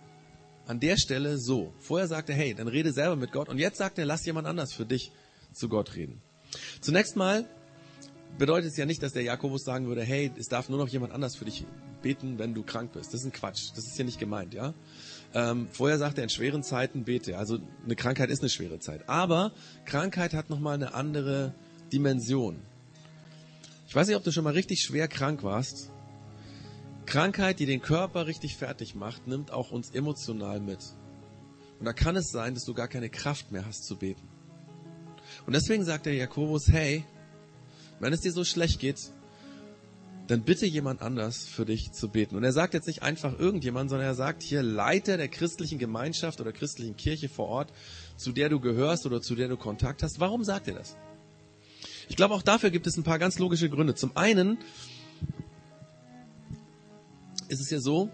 an 0.66 0.80
der 0.80 0.96
Stelle 0.96 1.38
so? 1.38 1.72
Vorher 1.78 2.08
sagte 2.08 2.32
er, 2.32 2.38
hey, 2.38 2.54
dann 2.54 2.68
rede 2.68 2.92
selber 2.92 3.16
mit 3.16 3.32
Gott 3.32 3.48
und 3.48 3.58
jetzt 3.58 3.78
sagt 3.78 3.98
er, 3.98 4.04
lass 4.04 4.24
jemand 4.24 4.46
anders 4.46 4.72
für 4.72 4.86
dich 4.86 5.12
zu 5.52 5.68
Gott 5.68 5.94
reden. 5.94 6.20
Zunächst 6.80 7.16
mal 7.16 7.46
bedeutet 8.38 8.70
es 8.70 8.76
ja 8.76 8.86
nicht, 8.86 9.02
dass 9.02 9.12
der 9.12 9.22
Jakobus 9.22 9.64
sagen 9.64 9.86
würde, 9.86 10.02
hey, 10.02 10.30
es 10.38 10.48
darf 10.48 10.68
nur 10.68 10.78
noch 10.78 10.88
jemand 10.88 11.12
anders 11.12 11.36
für 11.36 11.44
dich 11.44 11.64
beten, 12.02 12.38
wenn 12.38 12.54
du 12.54 12.62
krank 12.62 12.92
bist. 12.92 13.12
Das 13.12 13.20
ist 13.20 13.26
ein 13.26 13.32
Quatsch. 13.32 13.70
Das 13.74 13.86
ist 13.86 13.98
ja 13.98 14.04
nicht 14.04 14.18
gemeint, 14.18 14.54
ja. 14.54 14.74
Ähm, 15.34 15.68
vorher 15.70 15.98
sagt 15.98 16.18
er, 16.18 16.24
in 16.24 16.30
schweren 16.30 16.62
Zeiten 16.62 17.04
bete. 17.04 17.38
Also 17.38 17.58
eine 17.84 17.96
Krankheit 17.96 18.30
ist 18.30 18.40
eine 18.40 18.50
schwere 18.50 18.78
Zeit. 18.80 19.08
Aber 19.08 19.52
Krankheit 19.84 20.34
hat 20.34 20.50
nochmal 20.50 20.74
eine 20.74 20.94
andere 20.94 21.54
Dimension. 21.92 22.60
Ich 23.88 23.94
weiß 23.94 24.08
nicht, 24.08 24.16
ob 24.16 24.24
du 24.24 24.32
schon 24.32 24.44
mal 24.44 24.54
richtig 24.54 24.80
schwer 24.82 25.08
krank 25.08 25.42
warst. 25.42 25.91
Krankheit, 27.06 27.58
die 27.58 27.66
den 27.66 27.82
Körper 27.82 28.26
richtig 28.26 28.56
fertig 28.56 28.94
macht, 28.94 29.26
nimmt 29.26 29.50
auch 29.50 29.70
uns 29.70 29.90
emotional 29.90 30.60
mit. 30.60 30.80
Und 31.78 31.86
da 31.86 31.92
kann 31.92 32.16
es 32.16 32.30
sein, 32.30 32.54
dass 32.54 32.64
du 32.64 32.74
gar 32.74 32.88
keine 32.88 33.10
Kraft 33.10 33.50
mehr 33.50 33.66
hast 33.66 33.84
zu 33.84 33.96
beten. 33.96 34.28
Und 35.46 35.54
deswegen 35.54 35.84
sagt 35.84 36.06
der 36.06 36.14
Jakobus, 36.14 36.68
hey, 36.68 37.04
wenn 38.00 38.12
es 38.12 38.20
dir 38.20 38.32
so 38.32 38.44
schlecht 38.44 38.80
geht, 38.80 39.12
dann 40.28 40.42
bitte 40.42 40.66
jemand 40.66 41.02
anders 41.02 41.46
für 41.46 41.64
dich 41.64 41.92
zu 41.92 42.08
beten. 42.08 42.36
Und 42.36 42.44
er 42.44 42.52
sagt 42.52 42.74
jetzt 42.74 42.86
nicht 42.86 43.02
einfach 43.02 43.38
irgendjemand, 43.38 43.90
sondern 43.90 44.06
er 44.06 44.14
sagt 44.14 44.42
hier 44.42 44.62
Leiter 44.62 45.16
der 45.16 45.28
christlichen 45.28 45.78
Gemeinschaft 45.78 46.40
oder 46.40 46.52
christlichen 46.52 46.96
Kirche 46.96 47.28
vor 47.28 47.48
Ort, 47.48 47.72
zu 48.16 48.32
der 48.32 48.48
du 48.48 48.60
gehörst 48.60 49.04
oder 49.04 49.20
zu 49.20 49.34
der 49.34 49.48
du 49.48 49.56
Kontakt 49.56 50.02
hast. 50.02 50.20
Warum 50.20 50.44
sagt 50.44 50.68
er 50.68 50.74
das? 50.74 50.96
Ich 52.08 52.16
glaube, 52.16 52.34
auch 52.34 52.42
dafür 52.42 52.70
gibt 52.70 52.86
es 52.86 52.96
ein 52.96 53.04
paar 53.04 53.18
ganz 53.18 53.38
logische 53.38 53.68
Gründe. 53.68 53.94
Zum 53.94 54.16
einen 54.16 54.58
ist 57.52 57.60
es 57.60 57.68
ja 57.68 57.80
so, 57.80 58.10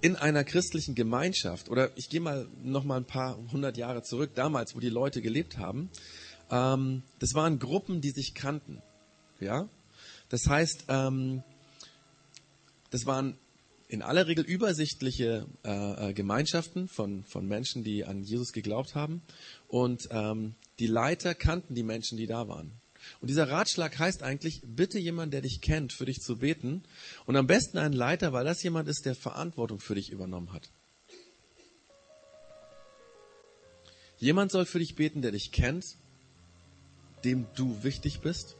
in 0.00 0.16
einer 0.16 0.42
christlichen 0.42 0.96
Gemeinschaft, 0.96 1.70
oder 1.70 1.96
ich 1.96 2.10
gehe 2.10 2.20
mal 2.20 2.48
noch 2.62 2.82
mal 2.82 2.96
ein 2.96 3.06
paar 3.06 3.38
hundert 3.52 3.76
Jahre 3.76 4.02
zurück, 4.02 4.32
damals, 4.34 4.74
wo 4.74 4.80
die 4.80 4.90
Leute 4.90 5.22
gelebt 5.22 5.58
haben, 5.58 5.90
ähm, 6.50 7.04
das 7.20 7.34
waren 7.34 7.60
Gruppen, 7.60 8.00
die 8.00 8.10
sich 8.10 8.34
kannten. 8.34 8.82
Ja? 9.38 9.68
Das 10.28 10.48
heißt, 10.48 10.86
ähm, 10.88 11.44
das 12.90 13.06
waren 13.06 13.38
in 13.86 14.02
aller 14.02 14.26
Regel 14.26 14.44
übersichtliche 14.44 15.46
äh, 15.64 16.10
äh, 16.10 16.12
Gemeinschaften 16.14 16.88
von, 16.88 17.22
von 17.24 17.46
Menschen, 17.46 17.84
die 17.84 18.04
an 18.04 18.24
Jesus 18.24 18.52
geglaubt 18.52 18.96
haben. 18.96 19.22
Und 19.68 20.08
ähm, 20.10 20.56
die 20.80 20.88
Leiter 20.88 21.36
kannten 21.36 21.76
die 21.76 21.84
Menschen, 21.84 22.18
die 22.18 22.26
da 22.26 22.48
waren. 22.48 22.72
Und 23.20 23.28
dieser 23.28 23.48
Ratschlag 23.48 23.98
heißt 23.98 24.22
eigentlich, 24.22 24.62
bitte 24.64 24.98
jemand, 24.98 25.32
der 25.32 25.40
dich 25.40 25.60
kennt, 25.60 25.92
für 25.92 26.04
dich 26.04 26.20
zu 26.20 26.38
beten. 26.38 26.82
Und 27.26 27.36
am 27.36 27.46
besten 27.46 27.78
einen 27.78 27.94
Leiter, 27.94 28.32
weil 28.32 28.44
das 28.44 28.62
jemand 28.62 28.88
ist, 28.88 29.06
der 29.06 29.14
Verantwortung 29.14 29.80
für 29.80 29.94
dich 29.94 30.10
übernommen 30.10 30.52
hat. 30.52 30.70
Jemand 34.18 34.52
soll 34.52 34.64
für 34.64 34.78
dich 34.78 34.94
beten, 34.94 35.22
der 35.22 35.32
dich 35.32 35.52
kennt, 35.52 35.96
dem 37.24 37.46
du 37.56 37.82
wichtig 37.82 38.20
bist 38.20 38.56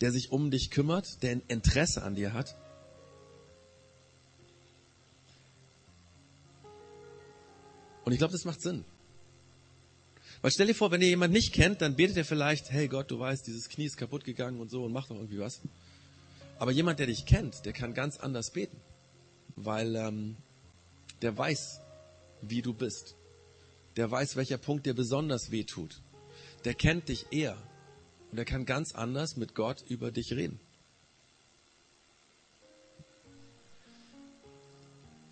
der 0.00 0.12
sich 0.12 0.32
um 0.32 0.50
dich 0.50 0.70
kümmert, 0.70 1.22
der 1.22 1.32
ein 1.32 1.42
Interesse 1.48 2.02
an 2.02 2.14
dir 2.14 2.32
hat. 2.32 2.56
Und 8.04 8.12
ich 8.12 8.18
glaube, 8.18 8.32
das 8.32 8.44
macht 8.44 8.60
Sinn. 8.60 8.84
Weil 10.44 10.50
stell 10.50 10.66
dir 10.66 10.74
vor, 10.74 10.90
wenn 10.90 11.00
ihr 11.00 11.08
jemand 11.08 11.32
nicht 11.32 11.54
kennt, 11.54 11.80
dann 11.80 11.96
betet 11.96 12.18
er 12.18 12.24
vielleicht, 12.26 12.70
hey 12.70 12.86
Gott, 12.86 13.10
du 13.10 13.18
weißt, 13.18 13.46
dieses 13.46 13.70
Knie 13.70 13.86
ist 13.86 13.96
kaputt 13.96 14.24
gegangen 14.24 14.60
und 14.60 14.70
so 14.70 14.84
und 14.84 14.92
mach 14.92 15.08
doch 15.08 15.16
irgendwie 15.16 15.38
was. 15.38 15.62
Aber 16.58 16.70
jemand, 16.70 16.98
der 16.98 17.06
dich 17.06 17.24
kennt, 17.24 17.64
der 17.64 17.72
kann 17.72 17.94
ganz 17.94 18.18
anders 18.18 18.50
beten. 18.50 18.76
Weil 19.56 19.96
ähm, 19.96 20.36
der 21.22 21.38
weiß, 21.38 21.80
wie 22.42 22.60
du 22.60 22.74
bist. 22.74 23.16
Der 23.96 24.10
weiß, 24.10 24.36
welcher 24.36 24.58
Punkt 24.58 24.84
dir 24.84 24.92
besonders 24.92 25.50
weh 25.50 25.64
tut. 25.64 26.02
Der 26.66 26.74
kennt 26.74 27.08
dich 27.08 27.24
eher. 27.30 27.56
Und 28.30 28.36
er 28.36 28.44
kann 28.44 28.66
ganz 28.66 28.94
anders 28.94 29.38
mit 29.38 29.54
Gott 29.54 29.82
über 29.88 30.10
dich 30.10 30.34
reden. 30.34 30.60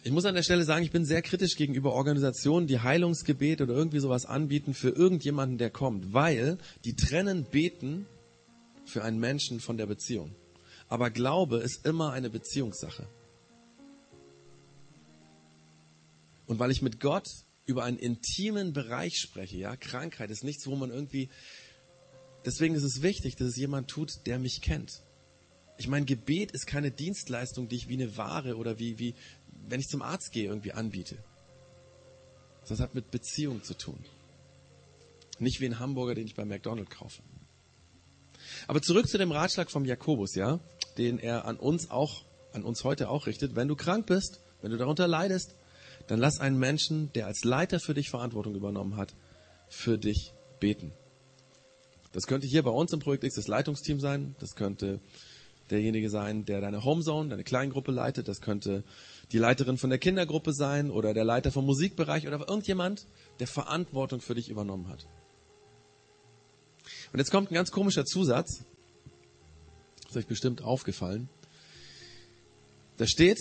Ich 0.04 0.10
muss 0.10 0.24
an 0.24 0.34
der 0.34 0.42
Stelle 0.42 0.64
sagen, 0.64 0.84
ich 0.84 0.90
bin 0.90 1.04
sehr 1.04 1.22
kritisch 1.22 1.54
gegenüber 1.54 1.92
Organisationen, 1.92 2.66
die 2.66 2.80
Heilungsgebet 2.80 3.60
oder 3.60 3.72
irgendwie 3.72 4.00
sowas 4.00 4.26
anbieten 4.26 4.74
für 4.74 4.88
irgendjemanden, 4.88 5.58
der 5.58 5.70
kommt, 5.70 6.12
weil 6.12 6.58
die 6.84 6.96
trennen 6.96 7.44
Beten 7.44 8.06
für 8.84 9.04
einen 9.04 9.20
Menschen 9.20 9.60
von 9.60 9.76
der 9.76 9.86
Beziehung. 9.86 10.34
Aber 10.88 11.10
Glaube 11.10 11.58
ist 11.58 11.86
immer 11.86 12.12
eine 12.12 12.30
Beziehungssache. 12.30 13.06
Und 16.46 16.58
weil 16.58 16.72
ich 16.72 16.82
mit 16.82 16.98
Gott 16.98 17.28
über 17.64 17.84
einen 17.84 17.98
intimen 17.98 18.72
Bereich 18.72 19.18
spreche, 19.18 19.56
ja, 19.56 19.76
Krankheit 19.76 20.32
ist 20.32 20.42
nichts, 20.42 20.66
wo 20.66 20.74
man 20.74 20.90
irgendwie, 20.90 21.30
deswegen 22.44 22.74
ist 22.74 22.82
es 22.82 23.02
wichtig, 23.02 23.36
dass 23.36 23.46
es 23.46 23.56
jemand 23.56 23.86
tut, 23.86 24.26
der 24.26 24.40
mich 24.40 24.62
kennt. 24.62 25.04
Ich 25.78 25.88
meine, 25.88 26.06
Gebet 26.06 26.50
ist 26.50 26.66
keine 26.66 26.90
Dienstleistung, 26.90 27.68
die 27.68 27.76
ich 27.76 27.88
wie 27.88 27.94
eine 27.94 28.16
Ware 28.16 28.56
oder 28.56 28.78
wie, 28.78 28.98
wie, 28.98 29.14
wenn 29.68 29.80
ich 29.80 29.88
zum 29.88 30.02
Arzt 30.02 30.32
gehe, 30.32 30.44
irgendwie 30.44 30.72
anbiete. 30.72 31.16
Das 32.68 32.80
hat 32.80 32.94
mit 32.94 33.10
Beziehung 33.10 33.62
zu 33.62 33.74
tun. 33.74 33.98
Nicht 35.38 35.60
wie 35.60 35.66
ein 35.66 35.78
Hamburger, 35.78 36.14
den 36.14 36.26
ich 36.26 36.34
bei 36.34 36.44
McDonald's 36.44 36.94
kaufe. 36.94 37.22
Aber 38.66 38.82
zurück 38.82 39.08
zu 39.08 39.18
dem 39.18 39.32
Ratschlag 39.32 39.70
vom 39.70 39.84
Jakobus, 39.84 40.34
ja, 40.34 40.60
den 40.98 41.18
er 41.18 41.44
an 41.46 41.56
uns 41.56 41.90
auch, 41.90 42.24
an 42.52 42.64
uns 42.64 42.84
heute 42.84 43.08
auch 43.08 43.26
richtet. 43.26 43.56
Wenn 43.56 43.68
du 43.68 43.76
krank 43.76 44.06
bist, 44.06 44.40
wenn 44.60 44.70
du 44.70 44.76
darunter 44.76 45.08
leidest, 45.08 45.54
dann 46.06 46.18
lass 46.18 46.40
einen 46.40 46.58
Menschen, 46.58 47.12
der 47.12 47.26
als 47.26 47.44
Leiter 47.44 47.80
für 47.80 47.94
dich 47.94 48.10
Verantwortung 48.10 48.54
übernommen 48.54 48.96
hat, 48.96 49.14
für 49.68 49.98
dich 49.98 50.32
beten. 50.60 50.92
Das 52.12 52.26
könnte 52.26 52.46
hier 52.46 52.62
bei 52.62 52.70
uns 52.70 52.92
im 52.92 53.00
Projekt 53.00 53.24
X 53.24 53.36
das 53.36 53.48
Leitungsteam 53.48 53.98
sein. 53.98 54.36
Das 54.38 54.54
könnte 54.54 55.00
derjenige 55.70 56.10
sein, 56.10 56.44
der 56.44 56.60
deine 56.60 56.84
Homezone, 56.84 57.30
deine 57.30 57.44
Kleingruppe 57.44 57.90
leitet. 57.90 58.28
Das 58.28 58.40
könnte 58.40 58.84
die 59.32 59.38
Leiterin 59.38 59.78
von 59.78 59.90
der 59.90 59.98
Kindergruppe 59.98 60.52
sein 60.52 60.90
oder 60.90 61.14
der 61.14 61.24
Leiter 61.24 61.50
vom 61.50 61.64
Musikbereich 61.64 62.26
oder 62.26 62.38
irgendjemand, 62.48 63.06
der 63.40 63.46
Verantwortung 63.46 64.20
für 64.20 64.34
dich 64.34 64.50
übernommen 64.50 64.88
hat. 64.88 65.06
Und 67.12 67.18
jetzt 67.18 67.30
kommt 67.30 67.50
ein 67.50 67.54
ganz 67.54 67.70
komischer 67.70 68.04
Zusatz. 68.04 68.64
Das 70.02 70.10
ist 70.10 70.16
euch 70.16 70.26
bestimmt 70.26 70.62
aufgefallen. 70.62 71.28
Da 72.98 73.06
steht, 73.06 73.38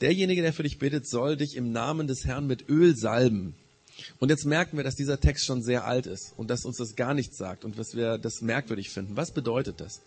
derjenige, 0.00 0.42
der 0.42 0.52
für 0.52 0.64
dich 0.64 0.78
betet, 0.78 1.08
soll 1.08 1.36
dich 1.36 1.54
im 1.54 1.70
Namen 1.70 2.08
des 2.08 2.24
Herrn 2.24 2.46
mit 2.46 2.68
Öl 2.68 2.96
salben. 2.96 3.54
Und 4.18 4.30
jetzt 4.30 4.44
merken 4.44 4.76
wir, 4.76 4.84
dass 4.84 4.94
dieser 4.94 5.20
Text 5.20 5.46
schon 5.46 5.62
sehr 5.62 5.84
alt 5.84 6.06
ist 6.06 6.32
und 6.36 6.50
dass 6.50 6.64
uns 6.64 6.76
das 6.76 6.94
gar 6.94 7.14
nichts 7.14 7.36
sagt 7.36 7.64
und 7.64 7.78
dass 7.78 7.94
wir 7.94 8.18
das 8.18 8.40
merkwürdig 8.40 8.90
finden. 8.90 9.16
Was 9.16 9.32
bedeutet 9.32 9.80
das? 9.80 10.02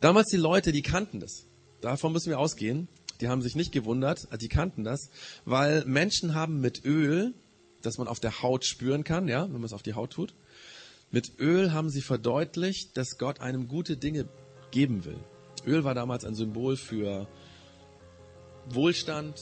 Damals 0.00 0.28
die 0.28 0.36
Leute, 0.36 0.72
die 0.72 0.82
kannten 0.82 1.20
das. 1.20 1.44
Davon 1.80 2.12
müssen 2.12 2.30
wir 2.30 2.38
ausgehen. 2.38 2.88
Die 3.22 3.28
haben 3.28 3.40
sich 3.40 3.54
nicht 3.54 3.70
gewundert, 3.70 4.26
die 4.40 4.48
kannten 4.48 4.82
das, 4.82 5.08
weil 5.44 5.84
Menschen 5.86 6.34
haben 6.34 6.60
mit 6.60 6.84
Öl, 6.84 7.34
das 7.80 7.96
man 7.96 8.08
auf 8.08 8.18
der 8.18 8.42
Haut 8.42 8.64
spüren 8.64 9.04
kann, 9.04 9.28
ja, 9.28 9.44
wenn 9.44 9.52
man 9.52 9.64
es 9.64 9.72
auf 9.72 9.84
die 9.84 9.94
Haut 9.94 10.10
tut, 10.10 10.34
mit 11.12 11.38
Öl 11.38 11.72
haben 11.72 11.88
sie 11.88 12.00
verdeutlicht, 12.00 12.96
dass 12.96 13.18
Gott 13.18 13.40
einem 13.40 13.68
gute 13.68 13.96
Dinge 13.96 14.28
geben 14.72 15.04
will. 15.04 15.18
Öl 15.64 15.84
war 15.84 15.94
damals 15.94 16.24
ein 16.24 16.34
Symbol 16.34 16.76
für 16.76 17.28
Wohlstand, 18.68 19.40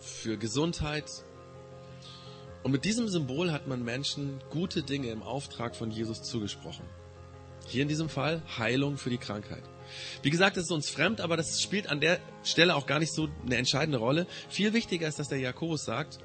für 0.00 0.36
Gesundheit. 0.36 1.04
Und 2.64 2.72
mit 2.72 2.84
diesem 2.84 3.08
Symbol 3.08 3.52
hat 3.52 3.68
man 3.68 3.84
Menschen 3.84 4.40
gute 4.50 4.82
Dinge 4.82 5.10
im 5.10 5.22
Auftrag 5.22 5.76
von 5.76 5.92
Jesus 5.92 6.22
zugesprochen. 6.22 6.84
Hier 7.68 7.82
in 7.82 7.88
diesem 7.88 8.08
Fall 8.08 8.42
Heilung 8.58 8.96
für 8.96 9.10
die 9.10 9.18
Krankheit. 9.18 9.62
Wie 10.22 10.30
gesagt, 10.30 10.56
das 10.56 10.64
ist 10.64 10.70
uns 10.70 10.90
fremd, 10.90 11.20
aber 11.20 11.36
das 11.36 11.60
spielt 11.60 11.88
an 11.88 12.00
der 12.00 12.20
Stelle 12.42 12.74
auch 12.74 12.86
gar 12.86 12.98
nicht 12.98 13.12
so 13.12 13.28
eine 13.44 13.56
entscheidende 13.56 13.98
Rolle. 13.98 14.26
Viel 14.48 14.72
wichtiger 14.72 15.08
ist, 15.08 15.18
dass 15.18 15.28
der 15.28 15.38
Jakobus 15.38 15.84
sagt, 15.84 16.18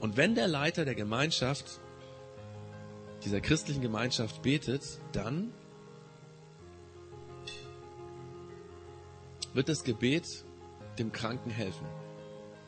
und 0.00 0.16
wenn 0.16 0.34
der 0.34 0.48
Leiter 0.48 0.84
der 0.84 0.94
Gemeinschaft, 0.94 1.80
dieser 3.24 3.40
christlichen 3.40 3.82
Gemeinschaft 3.82 4.42
betet, 4.42 4.82
dann 5.12 5.52
wird 9.54 9.68
das 9.68 9.82
Gebet 9.82 10.44
dem 10.98 11.12
Kranken 11.12 11.50
helfen. 11.50 11.86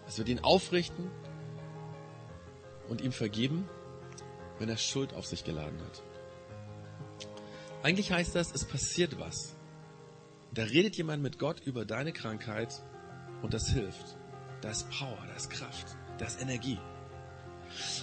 Es 0.09 0.19
wird 0.19 0.29
ihn 0.29 0.41
aufrichten 0.41 1.11
und 2.89 3.01
ihm 3.01 3.13
vergeben, 3.13 3.69
wenn 4.59 4.69
er 4.69 4.77
Schuld 4.77 5.15
auf 5.15 5.25
sich 5.25 5.45
geladen 5.45 5.81
hat. 5.81 6.03
Eigentlich 7.83 8.11
heißt 8.13 8.35
das, 8.35 8.53
es 8.53 8.65
passiert 8.65 9.19
was. 9.19 9.55
Da 10.55 10.65
redet 10.65 10.97
jemand 10.97 11.23
mit 11.23 11.39
Gott 11.39 11.61
über 11.65 11.85
deine 11.85 12.13
Krankheit 12.13 12.83
und 13.43 13.55
das 13.55 13.69
hilft. 13.69 14.17
Da 14.61 14.71
ist 14.71 14.91
Power, 14.91 15.19
da 15.27 15.35
ist 15.35 15.49
Kraft, 15.51 15.97
da 16.19 16.27
ist 16.27 16.41
Energie. 16.43 16.79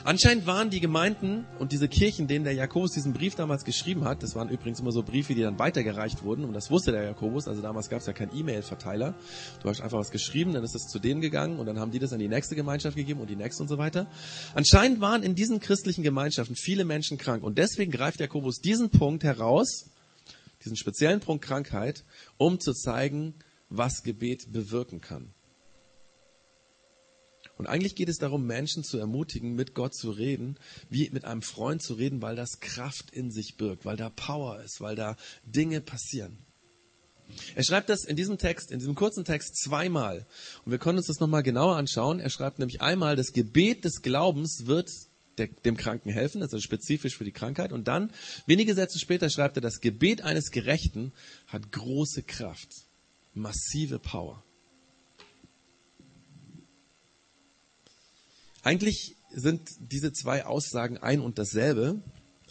Anscheinend 0.06 0.46
waren 0.46 0.70
die 0.70 0.80
Gemeinden 0.80 1.46
und 1.60 1.74
diese 1.74 1.90
Kirchen, 1.90 2.28
denen 2.28 2.46
der 2.46 2.54
Jakobus 2.54 2.94
diesen 2.94 3.12
Brief 3.12 3.36
damals 3.36 3.66
geschrieben 3.66 4.06
hat, 4.06 4.24
das 4.24 4.34
waren 4.34 4.48
übrigens 4.48 4.80
immer 4.80 4.94
so 4.94 5.04
Briefe, 5.04 5.36
die 5.36 5.42
dann 5.42 5.60
weitergereicht 5.60 6.24
wurden 6.24 6.46
und 6.46 6.54
das 6.54 6.72
wusste 6.72 6.94
der 6.94 7.04
Jakobus, 7.04 7.50
also 7.50 7.62
damals 7.62 7.90
gab 7.90 8.00
es 8.00 8.08
ja 8.08 8.14
keinen 8.14 8.34
E-Mail-Verteiler. 8.34 9.14
Du 9.62 9.70
hast 9.70 9.82
einfach 9.82 10.00
was 10.00 10.12
geschrieben, 10.12 10.54
dann 10.54 10.64
ist 10.64 10.74
es 10.74 10.88
zu 10.88 11.00
denen 11.00 11.20
gegangen 11.20 11.60
und 11.60 11.66
dann 11.66 11.80
haben 11.80 11.92
die 11.92 12.00
das 12.00 12.14
an 12.14 12.20
die 12.20 12.30
nächste 12.30 12.56
Gemeinschaft 12.56 12.96
gegeben 12.96 13.20
und 13.20 13.30
die 13.30 13.36
nächste 13.36 13.62
und 13.62 13.68
so 13.68 13.78
weiter. 13.78 14.08
Anscheinend 14.56 15.02
waren 15.02 15.22
in 15.22 15.36
diesen 15.36 15.60
christlichen 15.60 16.04
Gemeinschaften 16.04 16.56
viele 16.56 16.86
Menschen 16.86 17.18
krank 17.18 17.44
und 17.44 17.58
deswegen 17.58 17.92
greift 17.92 18.22
Jakobus 18.22 18.62
diesen 18.62 18.90
Punkt 18.90 19.26
heraus, 19.26 19.90
diesen 20.68 20.78
speziellen 20.78 21.20
Punkt 21.20 21.44
Krankheit, 21.44 22.04
um 22.38 22.60
zu 22.60 22.74
zeigen, 22.74 23.34
was 23.70 24.04
Gebet 24.04 24.52
bewirken 24.52 25.02
kann. 25.02 25.34
Und 27.58 27.66
eigentlich 27.66 27.96
geht 27.96 28.10
es 28.10 28.20
darum, 28.20 28.46
Menschen 28.46 28.84
zu 28.84 29.00
ermutigen, 29.00 29.56
mit 29.56 29.74
Gott 29.74 29.96
zu 29.96 30.12
reden, 30.12 30.58
wie 30.90 31.10
mit 31.10 31.26
einem 31.26 31.42
Freund 31.42 31.82
zu 31.82 31.96
reden, 31.96 32.22
weil 32.22 32.36
das 32.36 32.60
Kraft 32.60 33.10
in 33.12 33.32
sich 33.32 33.58
birgt, 33.58 33.84
weil 33.86 33.98
da 33.98 34.10
Power 34.10 34.62
ist, 34.62 34.80
weil 34.80 34.96
da 34.96 35.16
Dinge 35.44 35.82
passieren. 35.82 36.38
Er 37.56 37.64
schreibt 37.64 37.90
das 37.90 38.06
in 38.06 38.16
diesem 38.16 38.38
Text, 38.38 38.72
in 38.72 38.80
diesem 38.80 38.96
kurzen 38.96 39.26
Text 39.26 39.58
zweimal. 39.58 40.26
Und 40.64 40.72
wir 40.72 40.80
können 40.80 40.98
uns 40.98 41.08
das 41.08 41.20
nochmal 41.20 41.44
genauer 41.44 41.76
anschauen. 41.76 42.20
Er 42.20 42.30
schreibt 42.30 42.60
nämlich 42.60 42.82
einmal, 42.82 43.16
das 43.16 43.34
Gebet 43.34 43.84
des 43.84 44.02
Glaubens 44.02 44.66
wird 44.66 44.90
der, 45.38 45.48
dem 45.48 45.78
Kranken 45.78 46.10
helfen, 46.10 46.42
also 46.42 46.60
spezifisch 46.60 47.18
für 47.18 47.26
die 47.26 47.32
Krankheit. 47.32 47.72
Und 47.72 47.88
dann, 47.88 48.12
wenige 48.46 48.74
Sätze 48.74 49.00
später, 49.00 49.30
schreibt 49.30 49.58
er, 49.58 49.62
das 49.62 49.82
Gebet 49.82 50.22
eines 50.22 50.52
Gerechten 50.52 51.14
hat 51.48 51.72
große 51.72 52.24
Kraft, 52.24 52.70
massive 53.34 54.00
Power. 54.00 54.44
Eigentlich 58.64 59.16
sind 59.30 59.62
diese 59.80 60.12
zwei 60.12 60.46
Aussagen 60.46 60.98
ein 60.98 61.22
und 61.22 61.38
dasselbe. 61.38 62.02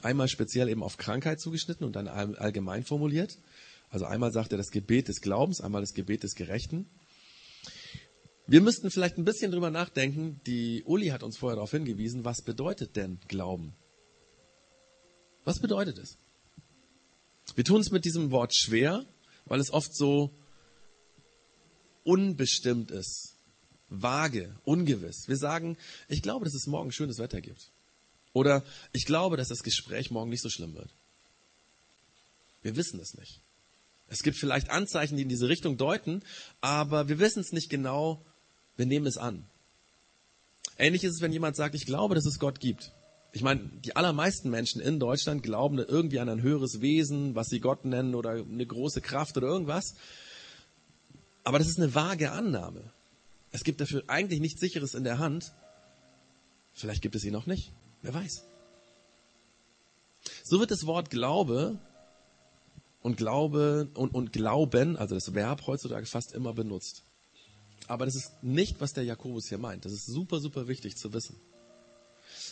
Einmal 0.03 0.29
speziell 0.29 0.68
eben 0.68 0.83
auf 0.83 0.96
Krankheit 0.96 1.40
zugeschnitten 1.40 1.85
und 1.85 1.96
dann 1.96 2.09
allgemein 2.09 2.85
formuliert. 2.85 3.38
Also 3.90 4.05
einmal 4.05 4.33
sagt 4.33 4.53
er 4.53 4.59
das 4.59 4.70
Gebet 4.70 5.09
des 5.09 5.20
Glaubens, 5.20 5.61
einmal 5.61 5.81
das 5.81 5.94
Gebet 5.94 6.22
des 6.22 6.35
Gerechten. 6.35 6.87
Wir 8.46 8.61
müssten 8.61 8.90
vielleicht 8.90 9.18
ein 9.18 9.24
bisschen 9.24 9.50
drüber 9.50 9.70
nachdenken. 9.70 10.40
Die 10.46 10.85
Uli 10.85 11.09
hat 11.09 11.22
uns 11.22 11.37
vorher 11.37 11.56
darauf 11.56 11.72
hingewiesen, 11.72 12.24
was 12.24 12.42
bedeutet 12.42 12.94
denn 12.96 13.18
Glauben? 13.28 13.74
Was 15.44 15.59
bedeutet 15.61 15.98
es? 15.98 16.16
Wir 17.54 17.64
tun 17.64 17.80
es 17.80 17.90
mit 17.90 18.04
diesem 18.04 18.30
Wort 18.30 18.54
schwer, 18.54 19.04
weil 19.46 19.61
es 19.61 19.72
oft 19.72 19.94
so 19.94 20.32
unbestimmt 22.04 22.90
ist 22.90 23.37
vage, 23.88 24.54
ungewiss. 24.64 25.28
Wir 25.28 25.37
sagen, 25.37 25.76
ich 26.09 26.22
glaube, 26.22 26.44
dass 26.44 26.54
es 26.54 26.66
morgen 26.66 26.92
schönes 26.92 27.18
Wetter 27.18 27.40
gibt. 27.40 27.70
Oder 28.32 28.64
ich 28.92 29.06
glaube, 29.06 29.37
dass 29.37 29.48
das 29.48 29.62
Gespräch 29.62 30.11
morgen 30.11 30.30
nicht 30.30 30.42
so 30.42 30.50
schlimm 30.50 30.74
wird. 30.74 30.90
Wir 32.62 32.76
wissen 32.76 33.00
es 33.00 33.14
nicht. 33.14 33.40
Es 34.09 34.22
gibt 34.22 34.37
vielleicht 34.37 34.70
Anzeichen, 34.70 35.16
die 35.16 35.22
in 35.22 35.28
diese 35.28 35.48
Richtung 35.48 35.76
deuten, 35.76 36.22
aber 36.61 37.09
wir 37.09 37.18
wissen 37.18 37.40
es 37.40 37.52
nicht 37.52 37.70
genau. 37.70 38.24
Wir 38.76 38.86
nehmen 38.86 39.06
es 39.06 39.16
an. 39.16 39.44
Ähnlich 40.78 41.04
ist 41.04 41.14
es, 41.14 41.20
wenn 41.20 41.32
jemand 41.32 41.56
sagt, 41.56 41.74
ich 41.74 41.86
glaube, 41.86 42.14
dass 42.14 42.26
es 42.26 42.38
Gott 42.38 42.60
gibt. 42.60 42.92
Ich 43.32 43.42
meine, 43.42 43.68
die 43.84 43.96
allermeisten 43.96 44.50
Menschen 44.50 44.80
in 44.80 44.98
Deutschland 44.98 45.42
glauben 45.42 45.78
irgendwie 45.78 46.20
an 46.20 46.28
ein 46.28 46.42
höheres 46.42 46.80
Wesen, 46.80 47.34
was 47.34 47.48
sie 47.48 47.60
Gott 47.60 47.84
nennen 47.84 48.14
oder 48.14 48.30
eine 48.30 48.66
große 48.66 49.00
Kraft 49.00 49.36
oder 49.36 49.46
irgendwas. 49.46 49.94
Aber 51.44 51.58
das 51.58 51.68
ist 51.68 51.78
eine 51.78 51.94
vage 51.94 52.32
Annahme. 52.32 52.92
Es 53.52 53.64
gibt 53.64 53.80
dafür 53.80 54.04
eigentlich 54.08 54.40
nichts 54.40 54.60
Sicheres 54.60 54.94
in 54.94 55.04
der 55.04 55.18
Hand. 55.18 55.52
Vielleicht 56.72 57.02
gibt 57.02 57.14
es 57.14 57.24
ihn 57.24 57.32
noch 57.32 57.46
nicht. 57.46 57.72
Wer 58.02 58.14
weiß. 58.14 58.44
So 60.44 60.60
wird 60.60 60.70
das 60.70 60.86
Wort 60.86 61.10
Glaube 61.10 61.78
und 63.02 63.16
Glaube 63.16 63.88
und, 63.94 64.14
und 64.14 64.32
Glauben, 64.32 64.96
also 64.96 65.14
das 65.14 65.34
Verb 65.34 65.66
heutzutage 65.66 66.06
fast 66.06 66.32
immer 66.32 66.52
benutzt. 66.52 67.05
Aber 67.88 68.05
das 68.05 68.16
ist 68.16 68.42
nicht, 68.42 68.81
was 68.81 68.92
der 68.92 69.05
Jakobus 69.05 69.49
hier 69.49 69.59
meint. 69.59 69.85
Das 69.85 69.92
ist 69.92 70.07
super, 70.07 70.40
super 70.40 70.68
wichtig 70.68 70.96
zu 70.96 71.12
wissen. 71.12 71.40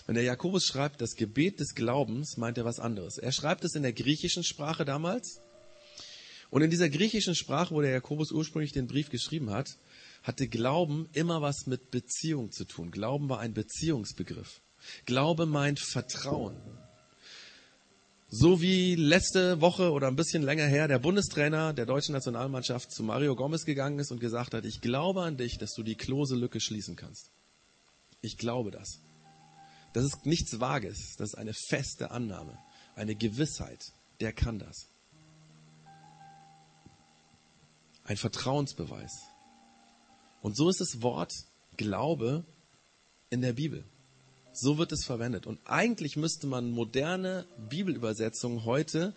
Wenn 0.07 0.15
der 0.15 0.25
Jakobus 0.25 0.65
schreibt, 0.65 1.01
das 1.01 1.17
Gebet 1.17 1.61
des 1.61 1.75
Glaubens, 1.75 2.37
meint 2.37 2.59
er 2.59 2.65
was 2.65 2.79
anderes. 2.79 3.19
Er 3.19 3.33
schreibt 3.33 3.65
es 3.65 3.75
in 3.75 3.83
der 3.83 3.93
griechischen 3.93 4.45
Sprache 4.45 4.85
damals. 4.85 5.41
Und 6.51 6.63
in 6.63 6.71
dieser 6.71 6.89
griechischen 6.89 7.35
Sprache, 7.35 7.75
wo 7.75 7.81
der 7.81 7.91
Jakobus 7.91 8.31
ursprünglich 8.31 8.73
den 8.73 8.87
Brief 8.87 9.11
geschrieben 9.11 9.51
hat, 9.51 9.77
hatte 10.23 10.47
Glauben 10.47 11.09
immer 11.13 11.43
was 11.43 11.67
mit 11.67 11.91
Beziehung 11.91 12.53
zu 12.53 12.65
tun. 12.65 12.91
Glauben 12.91 13.29
war 13.29 13.41
ein 13.41 13.55
Beziehungsbegriff. 13.55 14.61
Glaube 15.07 15.47
meint 15.47 15.81
Vertrauen. 15.81 16.57
So 18.37 18.61
wie 18.61 18.97
letzte 18.97 19.61
Woche 19.61 19.93
oder 19.93 20.09
ein 20.09 20.17
bisschen 20.17 20.43
länger 20.43 20.67
her 20.67 20.89
der 20.89 20.99
Bundestrainer 20.99 21.73
der 21.73 21.87
deutschen 21.87 22.15
Nationalmannschaft 22.15 22.91
zu 22.91 23.05
Mario 23.05 23.37
Gomez 23.37 23.65
gegangen 23.65 24.01
ist 24.01 24.11
und 24.11 24.19
gesagt 24.19 24.55
hat, 24.55 24.65
ich 24.65 24.81
glaube 24.81 25.23
an 25.23 25.37
dich, 25.37 25.57
dass 25.57 25.73
du 25.73 25.85
die 25.85 25.95
Klose-Lücke 25.95 26.59
schließen 26.59 26.97
kannst. 26.97 27.31
Ich 28.23 28.37
glaube 28.37 28.73
das. 28.73 28.99
Das 29.93 30.03
ist 30.03 30.27
nichts 30.27 30.59
Vages, 30.59 31.15
das 31.17 31.29
ist 31.29 31.35
eine 31.37 31.53
feste 31.55 32.11
Annahme, 32.11 32.59
eine 32.97 33.15
Gewissheit. 33.15 33.93
Der 34.19 34.33
kann 34.33 34.59
das. 34.59 34.89
Ein 38.03 38.17
Vertrauensbeweis. 38.17 39.13
Und 40.43 40.57
so 40.57 40.69
ist 40.69 40.81
das 40.81 41.03
Wort 41.03 41.33
Glaube 41.77 42.45
in 43.31 43.43
der 43.43 43.53
Bibel. 43.53 43.85
So 44.55 44.79
wird 44.79 44.93
es 44.93 45.05
verwendet. 45.05 45.47
Und 45.47 45.59
eigentlich 45.65 46.17
müsste 46.17 46.47
man 46.47 46.71
moderne 46.71 47.45
Bibelübersetzungen 47.69 48.65
heute 48.65 49.13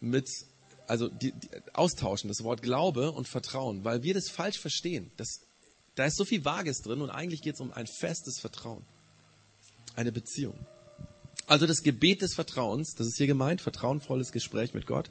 mit, 0.00 0.28
also 0.86 1.08
die, 1.08 1.32
die, 1.32 1.48
austauschen, 1.72 2.28
das 2.28 2.44
Wort 2.44 2.60
Glaube 2.60 3.10
und 3.12 3.26
Vertrauen, 3.26 3.84
weil 3.84 4.02
wir 4.02 4.12
das 4.12 4.28
falsch 4.28 4.58
verstehen. 4.58 5.10
Das, 5.16 5.40
da 5.94 6.04
ist 6.04 6.16
so 6.16 6.26
viel 6.26 6.44
Vages 6.44 6.82
drin 6.82 7.00
und 7.00 7.08
eigentlich 7.10 7.40
geht 7.40 7.54
es 7.54 7.60
um 7.60 7.72
ein 7.72 7.86
festes 7.86 8.38
Vertrauen. 8.38 8.84
Eine 9.96 10.12
Beziehung. 10.12 10.54
Also 11.46 11.66
das 11.66 11.82
Gebet 11.82 12.22
des 12.22 12.34
Vertrauens, 12.34 12.94
das 12.94 13.06
ist 13.06 13.16
hier 13.16 13.26
gemeint, 13.26 13.62
vertrauenvolles 13.62 14.30
Gespräch 14.30 14.74
mit 14.74 14.86
Gott. 14.86 15.10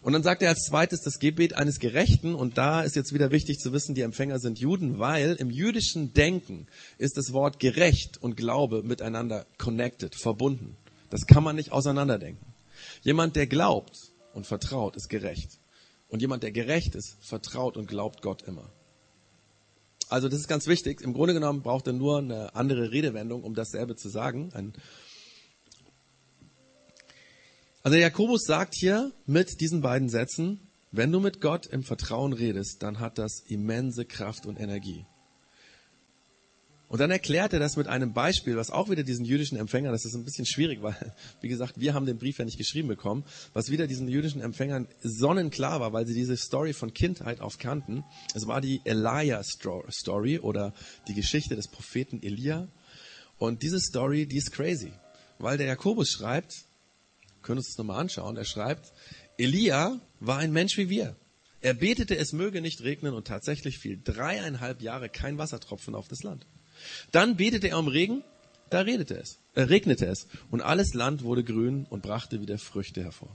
Und 0.00 0.12
dann 0.12 0.22
sagt 0.22 0.42
er 0.42 0.50
als 0.50 0.64
zweites 0.64 1.02
das 1.02 1.18
Gebet 1.18 1.54
eines 1.54 1.80
Gerechten. 1.80 2.34
Und 2.34 2.56
da 2.56 2.82
ist 2.82 2.96
jetzt 2.96 3.12
wieder 3.12 3.30
wichtig 3.30 3.58
zu 3.58 3.72
wissen, 3.72 3.94
die 3.94 4.02
Empfänger 4.02 4.38
sind 4.38 4.58
Juden, 4.58 4.98
weil 4.98 5.34
im 5.34 5.50
jüdischen 5.50 6.14
Denken 6.14 6.66
ist 6.98 7.16
das 7.16 7.32
Wort 7.32 7.58
gerecht 7.58 8.16
und 8.20 8.36
Glaube 8.36 8.82
miteinander 8.82 9.46
connected, 9.58 10.14
verbunden. 10.14 10.76
Das 11.10 11.26
kann 11.26 11.42
man 11.42 11.56
nicht 11.56 11.72
auseinanderdenken. 11.72 12.44
Jemand, 13.02 13.36
der 13.36 13.46
glaubt 13.46 14.12
und 14.34 14.46
vertraut, 14.46 14.96
ist 14.96 15.08
gerecht. 15.08 15.58
Und 16.08 16.20
jemand, 16.20 16.42
der 16.42 16.52
gerecht 16.52 16.94
ist, 16.94 17.16
vertraut 17.20 17.76
und 17.76 17.88
glaubt 17.88 18.22
Gott 18.22 18.42
immer. 18.42 18.70
Also 20.08 20.28
das 20.28 20.40
ist 20.40 20.48
ganz 20.48 20.66
wichtig. 20.66 21.02
Im 21.02 21.12
Grunde 21.12 21.34
genommen 21.34 21.62
braucht 21.62 21.86
er 21.86 21.92
nur 21.92 22.18
eine 22.18 22.54
andere 22.54 22.92
Redewendung, 22.92 23.42
um 23.42 23.54
dasselbe 23.54 23.94
zu 23.96 24.08
sagen. 24.08 24.50
Ein 24.54 24.72
also 27.88 27.96
Jakobus 27.96 28.44
sagt 28.44 28.74
hier 28.74 29.12
mit 29.24 29.62
diesen 29.62 29.80
beiden 29.80 30.10
Sätzen, 30.10 30.60
wenn 30.92 31.10
du 31.10 31.20
mit 31.20 31.40
Gott 31.40 31.64
im 31.64 31.82
Vertrauen 31.82 32.34
redest, 32.34 32.82
dann 32.82 33.00
hat 33.00 33.16
das 33.16 33.40
immense 33.48 34.04
Kraft 34.04 34.44
und 34.44 34.60
Energie. 34.60 35.06
Und 36.88 37.00
dann 37.00 37.10
erklärt 37.10 37.54
er 37.54 37.60
das 37.60 37.78
mit 37.78 37.86
einem 37.86 38.12
Beispiel, 38.12 38.58
was 38.58 38.70
auch 38.70 38.90
wieder 38.90 39.04
diesen 39.04 39.24
jüdischen 39.24 39.56
Empfängern, 39.56 39.92
das 39.92 40.04
ist 40.04 40.14
ein 40.14 40.26
bisschen 40.26 40.44
schwierig, 40.44 40.82
weil, 40.82 41.14
wie 41.40 41.48
gesagt, 41.48 41.80
wir 41.80 41.94
haben 41.94 42.04
den 42.04 42.18
Brief 42.18 42.38
ja 42.38 42.44
nicht 42.44 42.58
geschrieben 42.58 42.88
bekommen, 42.88 43.24
was 43.54 43.70
wieder 43.70 43.86
diesen 43.86 44.06
jüdischen 44.06 44.42
Empfängern 44.42 44.86
sonnenklar 45.00 45.80
war, 45.80 45.94
weil 45.94 46.06
sie 46.06 46.12
diese 46.12 46.36
Story 46.36 46.74
von 46.74 46.92
Kindheit 46.92 47.40
auf 47.40 47.56
kannten. 47.56 48.04
Es 48.34 48.46
war 48.46 48.60
die 48.60 48.82
Elia-Story 48.84 50.40
oder 50.40 50.74
die 51.08 51.14
Geschichte 51.14 51.56
des 51.56 51.68
Propheten 51.68 52.22
Elia. 52.22 52.68
Und 53.38 53.62
diese 53.62 53.80
Story, 53.80 54.26
die 54.26 54.36
ist 54.36 54.52
crazy, 54.52 54.92
weil 55.38 55.56
der 55.56 55.68
Jakobus 55.68 56.10
schreibt, 56.10 56.67
können 57.48 57.60
uns 57.60 57.68
das 57.68 57.78
nochmal 57.78 57.98
anschauen. 57.98 58.36
Er 58.36 58.44
schreibt, 58.44 58.92
Elia 59.38 59.98
war 60.20 60.36
ein 60.36 60.52
Mensch 60.52 60.76
wie 60.76 60.90
wir. 60.90 61.16
Er 61.62 61.72
betete, 61.72 62.14
es 62.14 62.34
möge 62.34 62.60
nicht 62.60 62.82
regnen 62.82 63.14
und 63.14 63.26
tatsächlich 63.26 63.78
fiel 63.78 63.98
dreieinhalb 64.04 64.82
Jahre 64.82 65.08
kein 65.08 65.38
Wassertropfen 65.38 65.94
auf 65.94 66.08
das 66.08 66.22
Land. 66.22 66.46
Dann 67.10 67.36
betete 67.36 67.68
er 67.68 67.78
um 67.78 67.88
Regen, 67.88 68.22
da 68.68 68.82
redete 68.82 69.16
es, 69.16 69.38
äh, 69.54 69.62
regnete 69.62 70.04
es 70.04 70.26
und 70.50 70.60
alles 70.60 70.92
Land 70.92 71.22
wurde 71.22 71.42
grün 71.42 71.86
und 71.88 72.02
brachte 72.02 72.42
wieder 72.42 72.58
Früchte 72.58 73.02
hervor. 73.02 73.34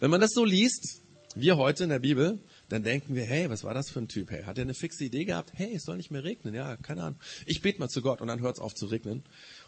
Wenn 0.00 0.10
man 0.10 0.20
das 0.20 0.32
so 0.32 0.44
liest, 0.44 1.00
wir 1.34 1.56
heute 1.56 1.84
in 1.84 1.90
der 1.90 2.00
Bibel, 2.00 2.38
dann 2.68 2.82
denken 2.82 3.14
wir, 3.14 3.24
hey, 3.24 3.48
was 3.48 3.64
war 3.64 3.72
das 3.72 3.88
für 3.88 4.00
ein 4.00 4.08
Typ? 4.08 4.30
Hey, 4.30 4.42
hat 4.42 4.58
er 4.58 4.62
eine 4.62 4.74
fixe 4.74 5.04
Idee 5.04 5.24
gehabt? 5.24 5.52
Hey, 5.54 5.74
es 5.74 5.84
soll 5.84 5.96
nicht 5.96 6.10
mehr 6.10 6.22
regnen. 6.22 6.54
Ja, 6.54 6.76
keine 6.76 7.02
Ahnung. 7.02 7.20
Ich 7.46 7.62
bete 7.62 7.78
mal 7.78 7.88
zu 7.88 8.02
Gott 8.02 8.20
und 8.20 8.28
dann 8.28 8.40
hört 8.40 8.56
es 8.56 8.60
auf 8.60 8.74
zu 8.74 8.86
regnen. 8.86 9.22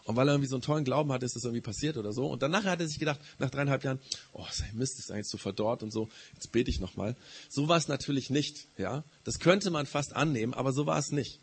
Und 0.05 0.17
weil 0.17 0.29
er 0.29 0.35
irgendwie 0.35 0.49
so 0.49 0.57
einen 0.57 0.63
tollen 0.63 0.85
Glauben 0.85 1.11
hatte, 1.11 1.25
ist 1.25 1.35
das 1.35 1.45
irgendwie 1.45 1.63
passiert 1.63 1.97
oder 1.97 2.13
so. 2.13 2.27
Und 2.27 2.43
danach 2.43 2.65
hat 2.65 2.81
er 2.81 2.87
sich 2.87 2.99
gedacht, 2.99 3.21
nach 3.39 3.49
dreieinhalb 3.49 3.85
Jahren, 3.85 4.01
oh, 4.33 4.45
sein 4.53 4.75
Mist 4.75 4.99
ist 4.99 5.11
eigentlich 5.11 5.29
so 5.29 5.39
verdorrt 5.39 5.83
und 5.83 5.93
so, 5.93 6.11
jetzt 6.35 6.53
bete 6.53 6.71
ich 6.71 6.79
nochmal. 6.79 7.17
So 7.49 7.69
war 7.69 7.79
es 7.79 7.89
natürlich 7.89 8.29
nicht, 8.29 8.67
ja. 8.77 9.03
Das 9.25 9.39
könnte 9.39 9.71
man 9.71 9.87
fast 9.87 10.15
annehmen, 10.15 10.53
aber 10.53 10.73
so 10.73 10.85
war 10.85 10.99
es 10.99 11.11
nicht. 11.11 11.41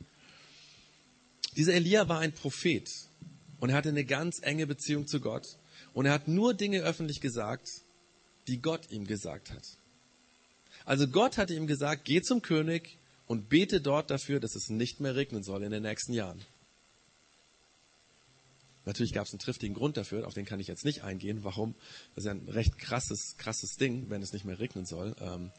Dieser 1.55 1.73
Elia 1.73 2.07
war 2.07 2.19
ein 2.19 2.33
Prophet 2.33 2.87
und 3.59 3.69
er 3.71 3.75
hatte 3.75 3.89
eine 3.89 4.05
ganz 4.05 4.39
enge 4.43 4.67
Beziehung 4.67 5.07
zu 5.07 5.19
Gott. 5.19 5.57
Und 5.93 6.05
er 6.05 6.13
hat 6.13 6.27
nur 6.27 6.53
Dinge 6.53 6.81
öffentlich 6.81 7.19
gesagt, 7.19 7.81
die 8.47 8.61
Gott 8.61 8.91
ihm 8.91 9.07
gesagt 9.07 9.49
hat. 9.49 9.63
Also 10.87 11.05
Gott 11.05 11.37
hatte 11.37 11.53
ihm 11.53 11.67
gesagt, 11.67 12.05
geh 12.05 12.21
zum 12.21 12.41
König 12.41 12.97
und 13.25 13.49
bete 13.49 13.81
dort 13.81 14.09
dafür, 14.09 14.39
dass 14.39 14.55
es 14.55 14.69
nicht 14.69 15.01
mehr 15.01 15.17
regnen 15.17 15.43
soll 15.43 15.61
in 15.63 15.71
den 15.71 15.83
nächsten 15.83 16.13
Jahren. 16.13 16.41
Natürlich 18.85 19.11
gab 19.11 19.25
es 19.27 19.33
einen 19.33 19.39
triftigen 19.39 19.75
Grund 19.75 19.97
dafür, 19.97 20.25
auf 20.25 20.33
den 20.33 20.45
kann 20.45 20.61
ich 20.61 20.67
jetzt 20.67 20.85
nicht 20.85 21.03
eingehen. 21.03 21.43
Warum? 21.43 21.75
Das 22.15 22.23
ist 22.23 22.27
ja 22.27 22.31
ein 22.31 22.47
recht 22.47 22.79
krasses, 22.79 23.35
krasses 23.37 23.75
Ding, 23.75 24.09
wenn 24.09 24.21
es 24.21 24.31
nicht 24.31 24.45
mehr 24.45 24.59
regnen 24.59 24.85
soll. 24.85 25.13
Ähm, 25.19 25.51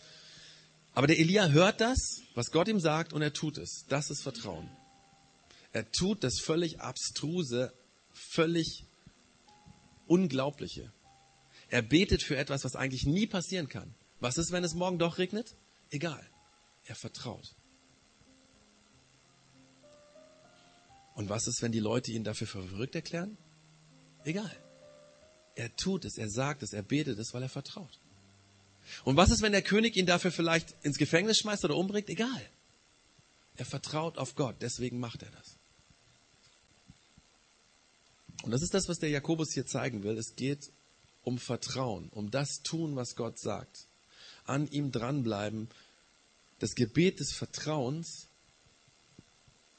aber 0.94 1.06
der 1.06 1.18
Elia 1.18 1.48
hört 1.48 1.82
das, 1.82 2.22
was 2.34 2.50
Gott 2.50 2.68
ihm 2.68 2.80
sagt, 2.80 3.12
und 3.12 3.20
er 3.20 3.34
tut 3.34 3.58
es. 3.58 3.84
Das 3.90 4.08
ist 4.08 4.22
Vertrauen. 4.22 4.70
Er 5.72 5.92
tut 5.92 6.24
das 6.24 6.40
völlig 6.40 6.80
abstruse, 6.80 7.74
völlig 8.14 8.86
unglaubliche. 10.06 10.90
Er 11.68 11.82
betet 11.82 12.22
für 12.22 12.38
etwas, 12.38 12.64
was 12.64 12.76
eigentlich 12.76 13.04
nie 13.04 13.26
passieren 13.26 13.68
kann. 13.68 13.94
Was 14.20 14.38
ist, 14.38 14.50
wenn 14.50 14.64
es 14.64 14.74
morgen 14.74 14.98
doch 14.98 15.18
regnet? 15.18 15.54
Egal. 15.90 16.24
Er 16.86 16.94
vertraut. 16.94 17.54
Und 21.14 21.28
was 21.28 21.46
ist, 21.46 21.62
wenn 21.62 21.72
die 21.72 21.80
Leute 21.80 22.12
ihn 22.12 22.24
dafür 22.24 22.46
verrückt 22.46 22.94
erklären? 22.94 23.36
Egal. 24.24 24.56
Er 25.54 25.74
tut 25.74 26.04
es, 26.04 26.16
er 26.16 26.30
sagt 26.30 26.62
es, 26.62 26.72
er 26.72 26.82
betet 26.82 27.18
es, 27.18 27.34
weil 27.34 27.42
er 27.42 27.48
vertraut. 27.48 27.98
Und 29.04 29.16
was 29.16 29.30
ist, 29.30 29.42
wenn 29.42 29.52
der 29.52 29.62
König 29.62 29.96
ihn 29.96 30.06
dafür 30.06 30.30
vielleicht 30.30 30.76
ins 30.82 30.98
Gefängnis 30.98 31.38
schmeißt 31.38 31.64
oder 31.64 31.76
umbringt? 31.76 32.08
Egal. 32.08 32.48
Er 33.56 33.64
vertraut 33.64 34.18
auf 34.18 34.36
Gott, 34.36 34.56
deswegen 34.60 35.00
macht 35.00 35.22
er 35.22 35.30
das. 35.30 35.56
Und 38.44 38.52
das 38.52 38.62
ist 38.62 38.72
das, 38.72 38.88
was 38.88 38.98
der 38.98 39.10
Jakobus 39.10 39.52
hier 39.52 39.66
zeigen 39.66 40.04
will. 40.04 40.16
Es 40.16 40.36
geht 40.36 40.70
um 41.22 41.38
Vertrauen, 41.38 42.08
um 42.10 42.30
das 42.30 42.62
tun, 42.62 42.94
was 42.94 43.16
Gott 43.16 43.38
sagt. 43.38 43.87
An 44.48 44.68
ihm 44.70 44.90
dranbleiben. 44.92 45.68
Das 46.58 46.74
Gebet 46.74 47.20
des 47.20 47.32
Vertrauens 47.32 48.28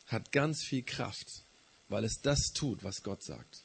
hat 0.07 0.31
ganz 0.31 0.63
viel 0.63 0.83
Kraft, 0.83 1.43
weil 1.87 2.03
es 2.03 2.21
das 2.21 2.53
tut, 2.53 2.83
was 2.83 3.03
Gott 3.03 3.23
sagt. 3.23 3.63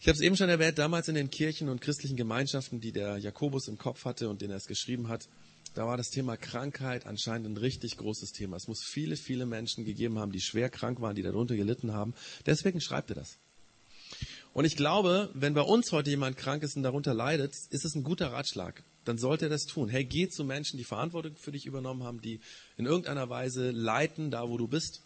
Ich 0.00 0.08
habe 0.08 0.16
es 0.16 0.20
eben 0.20 0.36
schon 0.36 0.48
erwähnt, 0.48 0.78
damals 0.78 1.06
in 1.06 1.14
den 1.14 1.30
Kirchen 1.30 1.68
und 1.68 1.80
christlichen 1.80 2.16
Gemeinschaften, 2.16 2.80
die 2.80 2.90
der 2.90 3.18
Jakobus 3.18 3.68
im 3.68 3.78
Kopf 3.78 4.04
hatte 4.04 4.28
und 4.28 4.42
den 4.42 4.50
er 4.50 4.56
es 4.56 4.66
geschrieben 4.66 5.06
hat, 5.06 5.28
da 5.74 5.86
war 5.86 5.96
das 5.96 6.10
Thema 6.10 6.36
Krankheit 6.36 7.06
anscheinend 7.06 7.46
ein 7.46 7.56
richtig 7.56 7.96
großes 7.96 8.32
Thema. 8.32 8.56
Es 8.56 8.66
muss 8.66 8.82
viele, 8.84 9.16
viele 9.16 9.46
Menschen 9.46 9.84
gegeben 9.84 10.18
haben, 10.18 10.32
die 10.32 10.40
schwer 10.40 10.70
krank 10.70 11.00
waren, 11.00 11.14
die 11.14 11.22
darunter 11.22 11.54
gelitten 11.54 11.92
haben. 11.92 12.14
Deswegen 12.46 12.80
schreibt 12.80 13.10
er 13.10 13.16
das. 13.16 13.38
Und 14.52 14.64
ich 14.64 14.76
glaube, 14.76 15.30
wenn 15.34 15.54
bei 15.54 15.62
uns 15.62 15.92
heute 15.92 16.10
jemand 16.10 16.36
krank 16.36 16.62
ist 16.62 16.76
und 16.76 16.82
darunter 16.82 17.14
leidet, 17.14 17.54
ist 17.70 17.84
es 17.84 17.94
ein 17.94 18.02
guter 18.02 18.32
Ratschlag 18.32 18.84
dann 19.04 19.18
sollte 19.18 19.46
er 19.46 19.48
das 19.48 19.66
tun. 19.66 19.88
Hey, 19.88 20.04
geh 20.04 20.28
zu 20.28 20.44
Menschen, 20.44 20.76
die 20.76 20.84
Verantwortung 20.84 21.36
für 21.36 21.52
dich 21.52 21.66
übernommen 21.66 22.04
haben, 22.04 22.20
die 22.20 22.40
in 22.76 22.86
irgendeiner 22.86 23.28
Weise 23.28 23.70
leiten, 23.70 24.30
da 24.30 24.48
wo 24.48 24.56
du 24.58 24.68
bist, 24.68 25.02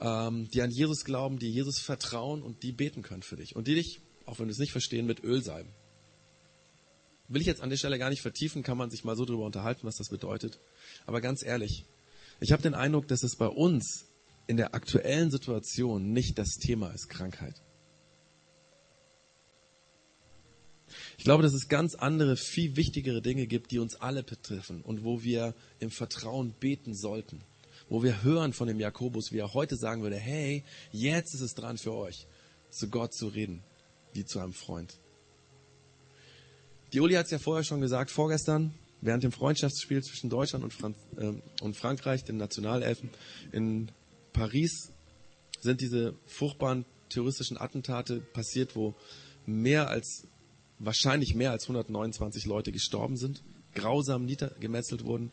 ähm, 0.00 0.48
die 0.50 0.62
an 0.62 0.70
Jesus 0.70 1.04
glauben, 1.04 1.38
die 1.38 1.50
Jesus 1.50 1.78
vertrauen 1.78 2.42
und 2.42 2.62
die 2.62 2.72
beten 2.72 3.02
können 3.02 3.22
für 3.22 3.36
dich. 3.36 3.56
Und 3.56 3.68
die 3.68 3.74
dich, 3.74 4.00
auch 4.26 4.38
wenn 4.38 4.46
du 4.46 4.52
es 4.52 4.58
nicht 4.58 4.72
verstehen, 4.72 5.06
mit 5.06 5.22
Öl 5.22 5.42
salben. 5.42 5.70
Will 7.28 7.40
ich 7.40 7.46
jetzt 7.46 7.62
an 7.62 7.70
der 7.70 7.76
Stelle 7.76 7.98
gar 7.98 8.10
nicht 8.10 8.22
vertiefen, 8.22 8.62
kann 8.62 8.76
man 8.76 8.90
sich 8.90 9.04
mal 9.04 9.16
so 9.16 9.24
drüber 9.24 9.44
unterhalten, 9.44 9.86
was 9.86 9.96
das 9.96 10.08
bedeutet. 10.08 10.58
Aber 11.06 11.20
ganz 11.20 11.44
ehrlich, 11.44 11.84
ich 12.40 12.52
habe 12.52 12.62
den 12.62 12.74
Eindruck, 12.74 13.06
dass 13.08 13.22
es 13.22 13.36
bei 13.36 13.46
uns 13.46 14.06
in 14.46 14.56
der 14.56 14.74
aktuellen 14.74 15.30
Situation 15.30 16.12
nicht 16.12 16.38
das 16.38 16.56
Thema 16.56 16.90
ist, 16.90 17.08
Krankheit. 17.08 17.62
Ich 21.20 21.24
glaube, 21.24 21.42
dass 21.42 21.52
es 21.52 21.68
ganz 21.68 21.96
andere, 21.96 22.34
viel 22.34 22.76
wichtigere 22.76 23.20
Dinge 23.20 23.46
gibt, 23.46 23.72
die 23.72 23.78
uns 23.78 23.94
alle 23.96 24.22
betreffen 24.22 24.80
und 24.80 25.04
wo 25.04 25.22
wir 25.22 25.54
im 25.78 25.90
Vertrauen 25.90 26.54
beten 26.58 26.94
sollten. 26.94 27.42
Wo 27.90 28.02
wir 28.02 28.22
hören 28.22 28.54
von 28.54 28.68
dem 28.68 28.80
Jakobus, 28.80 29.30
wie 29.30 29.36
er 29.36 29.52
heute 29.52 29.76
sagen 29.76 30.02
würde, 30.02 30.16
hey, 30.16 30.64
jetzt 30.92 31.34
ist 31.34 31.42
es 31.42 31.54
dran 31.54 31.76
für 31.76 31.92
euch, 31.92 32.26
zu 32.70 32.88
Gott 32.88 33.12
zu 33.12 33.28
reden, 33.28 33.62
wie 34.14 34.24
zu 34.24 34.38
einem 34.38 34.54
Freund. 34.54 34.96
Die 36.94 37.00
Uli 37.00 37.16
hat 37.16 37.26
es 37.26 37.32
ja 37.32 37.38
vorher 37.38 37.64
schon 37.64 37.82
gesagt, 37.82 38.10
vorgestern, 38.10 38.72
während 39.02 39.22
dem 39.22 39.32
Freundschaftsspiel 39.32 40.02
zwischen 40.02 40.30
Deutschland 40.30 40.64
und, 40.64 40.72
Franz 40.72 40.96
äh, 41.18 41.34
und 41.60 41.76
Frankreich, 41.76 42.24
den 42.24 42.38
Nationalelfen, 42.38 43.10
in 43.52 43.92
Paris 44.32 44.90
sind 45.60 45.82
diese 45.82 46.14
furchtbaren 46.24 46.86
terroristischen 47.10 47.58
Attentate 47.58 48.20
passiert, 48.20 48.74
wo 48.74 48.94
mehr 49.44 49.90
als 49.90 50.26
wahrscheinlich 50.80 51.34
mehr 51.34 51.52
als 51.52 51.64
129 51.64 52.46
Leute 52.46 52.72
gestorben 52.72 53.16
sind, 53.16 53.42
grausam 53.74 54.24
niedergemetzelt 54.24 55.04
wurden. 55.04 55.30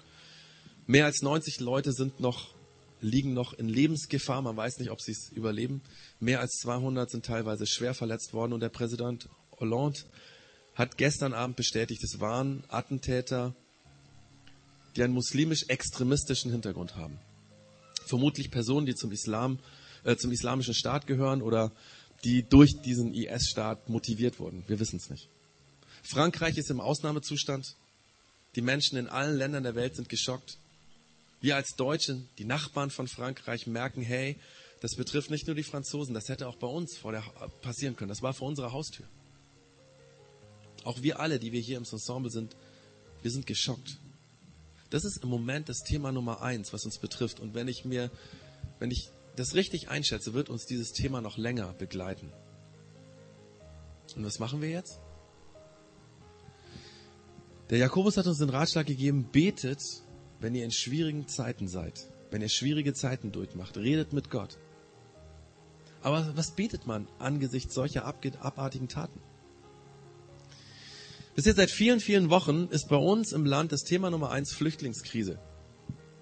Mehr 0.85 1.05
als 1.05 1.21
90 1.21 1.59
Leute 1.59 1.91
sind 1.93 2.19
noch 2.19 2.55
liegen 3.01 3.33
noch 3.33 3.53
in 3.53 3.69
Lebensgefahr. 3.69 4.41
Man 4.41 4.57
weiß 4.57 4.79
nicht, 4.79 4.91
ob 4.91 5.01
sie 5.01 5.11
es 5.11 5.29
überleben. 5.29 5.81
Mehr 6.19 6.39
als 6.39 6.57
200 6.61 7.09
sind 7.09 7.25
teilweise 7.25 7.67
schwer 7.67 7.93
verletzt 7.93 8.33
worden. 8.33 8.53
Und 8.53 8.59
der 8.59 8.69
Präsident 8.69 9.29
Hollande 9.59 9.99
hat 10.73 10.97
gestern 10.97 11.33
Abend 11.33 11.55
bestätigt, 11.55 12.03
es 12.03 12.19
waren 12.19 12.63
Attentäter, 12.67 13.55
die 14.95 15.03
einen 15.03 15.13
muslimisch-extremistischen 15.13 16.51
Hintergrund 16.51 16.95
haben. 16.95 17.19
Vermutlich 18.05 18.51
Personen, 18.51 18.85
die 18.85 18.95
zum 18.95 19.11
Islam, 19.11 19.59
äh, 20.03 20.15
zum 20.15 20.31
islamischen 20.31 20.73
Staat 20.73 21.07
gehören 21.07 21.41
oder 21.41 21.71
die 22.23 22.43
durch 22.43 22.81
diesen 22.81 23.13
IS-Staat 23.13 23.89
motiviert 23.89 24.39
wurden. 24.39 24.63
Wir 24.67 24.79
wissen 24.79 24.97
es 24.97 25.09
nicht. 25.09 25.29
Frankreich 26.03 26.57
ist 26.57 26.69
im 26.69 26.79
Ausnahmezustand. 26.79 27.75
Die 28.55 28.61
Menschen 28.61 28.97
in 28.97 29.07
allen 29.07 29.37
Ländern 29.37 29.63
der 29.63 29.75
Welt 29.75 29.95
sind 29.95 30.09
geschockt. 30.09 30.57
Wir 31.41 31.55
als 31.55 31.75
Deutsche, 31.75 32.21
die 32.37 32.45
Nachbarn 32.45 32.89
von 32.89 33.07
Frankreich, 33.07 33.67
merken, 33.67 34.01
hey, 34.01 34.37
das 34.81 34.95
betrifft 34.95 35.29
nicht 35.29 35.47
nur 35.47 35.55
die 35.55 35.63
Franzosen, 35.63 36.13
das 36.13 36.29
hätte 36.29 36.47
auch 36.47 36.55
bei 36.55 36.67
uns 36.67 36.97
vor 36.97 37.11
der, 37.11 37.21
passieren 37.61 37.95
können. 37.95 38.09
Das 38.09 38.21
war 38.21 38.33
vor 38.33 38.47
unserer 38.47 38.71
Haustür. 38.71 39.05
Auch 40.83 41.01
wir 41.01 41.19
alle, 41.19 41.39
die 41.39 41.51
wir 41.51 41.61
hier 41.61 41.77
im 41.77 41.83
Ensemble 41.83 42.31
sind, 42.31 42.55
wir 43.21 43.31
sind 43.31 43.45
geschockt. 43.45 43.97
Das 44.89 45.03
ist 45.03 45.17
im 45.23 45.29
Moment 45.29 45.67
das 45.69 45.83
Thema 45.83 46.11
Nummer 46.11 46.41
eins, 46.41 46.71
was 46.73 46.85
uns 46.85 46.97
betrifft. 46.97 47.39
Und 47.39 47.53
wenn 47.53 47.67
ich 47.67 47.85
mir, 47.85 48.09
wenn 48.79 48.91
ich 48.91 49.09
das 49.35 49.53
richtig 49.53 49.89
einschätze, 49.89 50.33
wird 50.33 50.49
uns 50.49 50.65
dieses 50.65 50.93
Thema 50.93 51.21
noch 51.21 51.37
länger 51.37 51.73
begleiten. 51.73 52.31
Und 54.15 54.23
was 54.23 54.39
machen 54.39 54.61
wir 54.61 54.69
jetzt? 54.69 54.99
Der 57.69 57.79
Jakobus 57.79 58.15
hat 58.15 58.27
uns 58.27 58.37
den 58.37 58.49
Ratschlag 58.49 58.85
gegeben, 58.85 59.27
betet, 59.29 59.81
wenn 60.39 60.55
ihr 60.55 60.63
in 60.63 60.71
schwierigen 60.71 61.27
Zeiten 61.27 61.67
seid, 61.67 62.07
wenn 62.31 62.41
ihr 62.41 62.49
schwierige 62.49 62.93
Zeiten 62.93 63.33
durchmacht, 63.33 63.75
redet 63.77 64.13
mit 64.13 64.29
Gott. 64.29 64.57
Aber 66.01 66.31
was 66.35 66.51
betet 66.51 66.87
man 66.87 67.07
angesichts 67.19 67.73
solcher 67.73 68.05
abartigen 68.05 68.87
Taten? 68.87 69.19
Bis 71.35 71.45
jetzt 71.45 71.57
seit 71.57 71.69
vielen, 71.69 71.99
vielen 71.99 72.29
Wochen 72.29 72.67
ist 72.71 72.87
bei 72.87 72.95
uns 72.95 73.33
im 73.33 73.45
Land 73.45 73.73
das 73.73 73.83
Thema 73.83 74.09
Nummer 74.09 74.31
eins 74.31 74.53
Flüchtlingskrise. 74.53 75.37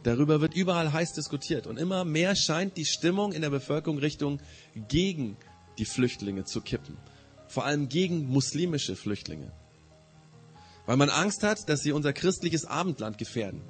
Darüber 0.02 0.42
wird 0.42 0.56
überall 0.56 0.92
heiß 0.92 1.14
diskutiert 1.14 1.68
und 1.68 1.78
immer 1.78 2.06
mehr 2.06 2.36
scheint 2.36 2.76
die 2.76 2.86
Stimmung 2.86 3.34
in 3.34 3.42
der 3.42 3.50
Bevölkerung 3.50 4.00
Richtung 4.00 4.42
gegen 4.88 5.38
die 5.78 5.86
Flüchtlinge 5.86 6.46
zu 6.46 6.62
kippen. 6.62 6.98
Vor 7.48 7.66
allem 7.66 7.88
gegen 7.88 8.28
muslimische 8.28 8.96
Flüchtlinge. 8.96 9.52
Weil 10.86 10.98
man 10.98 11.10
Angst 11.10 11.44
hat, 11.44 11.68
dass 11.70 11.82
sie 11.82 11.92
unser 11.92 12.14
christliches 12.14 12.66
Abendland 12.66 13.18
gefährden. 13.18 13.62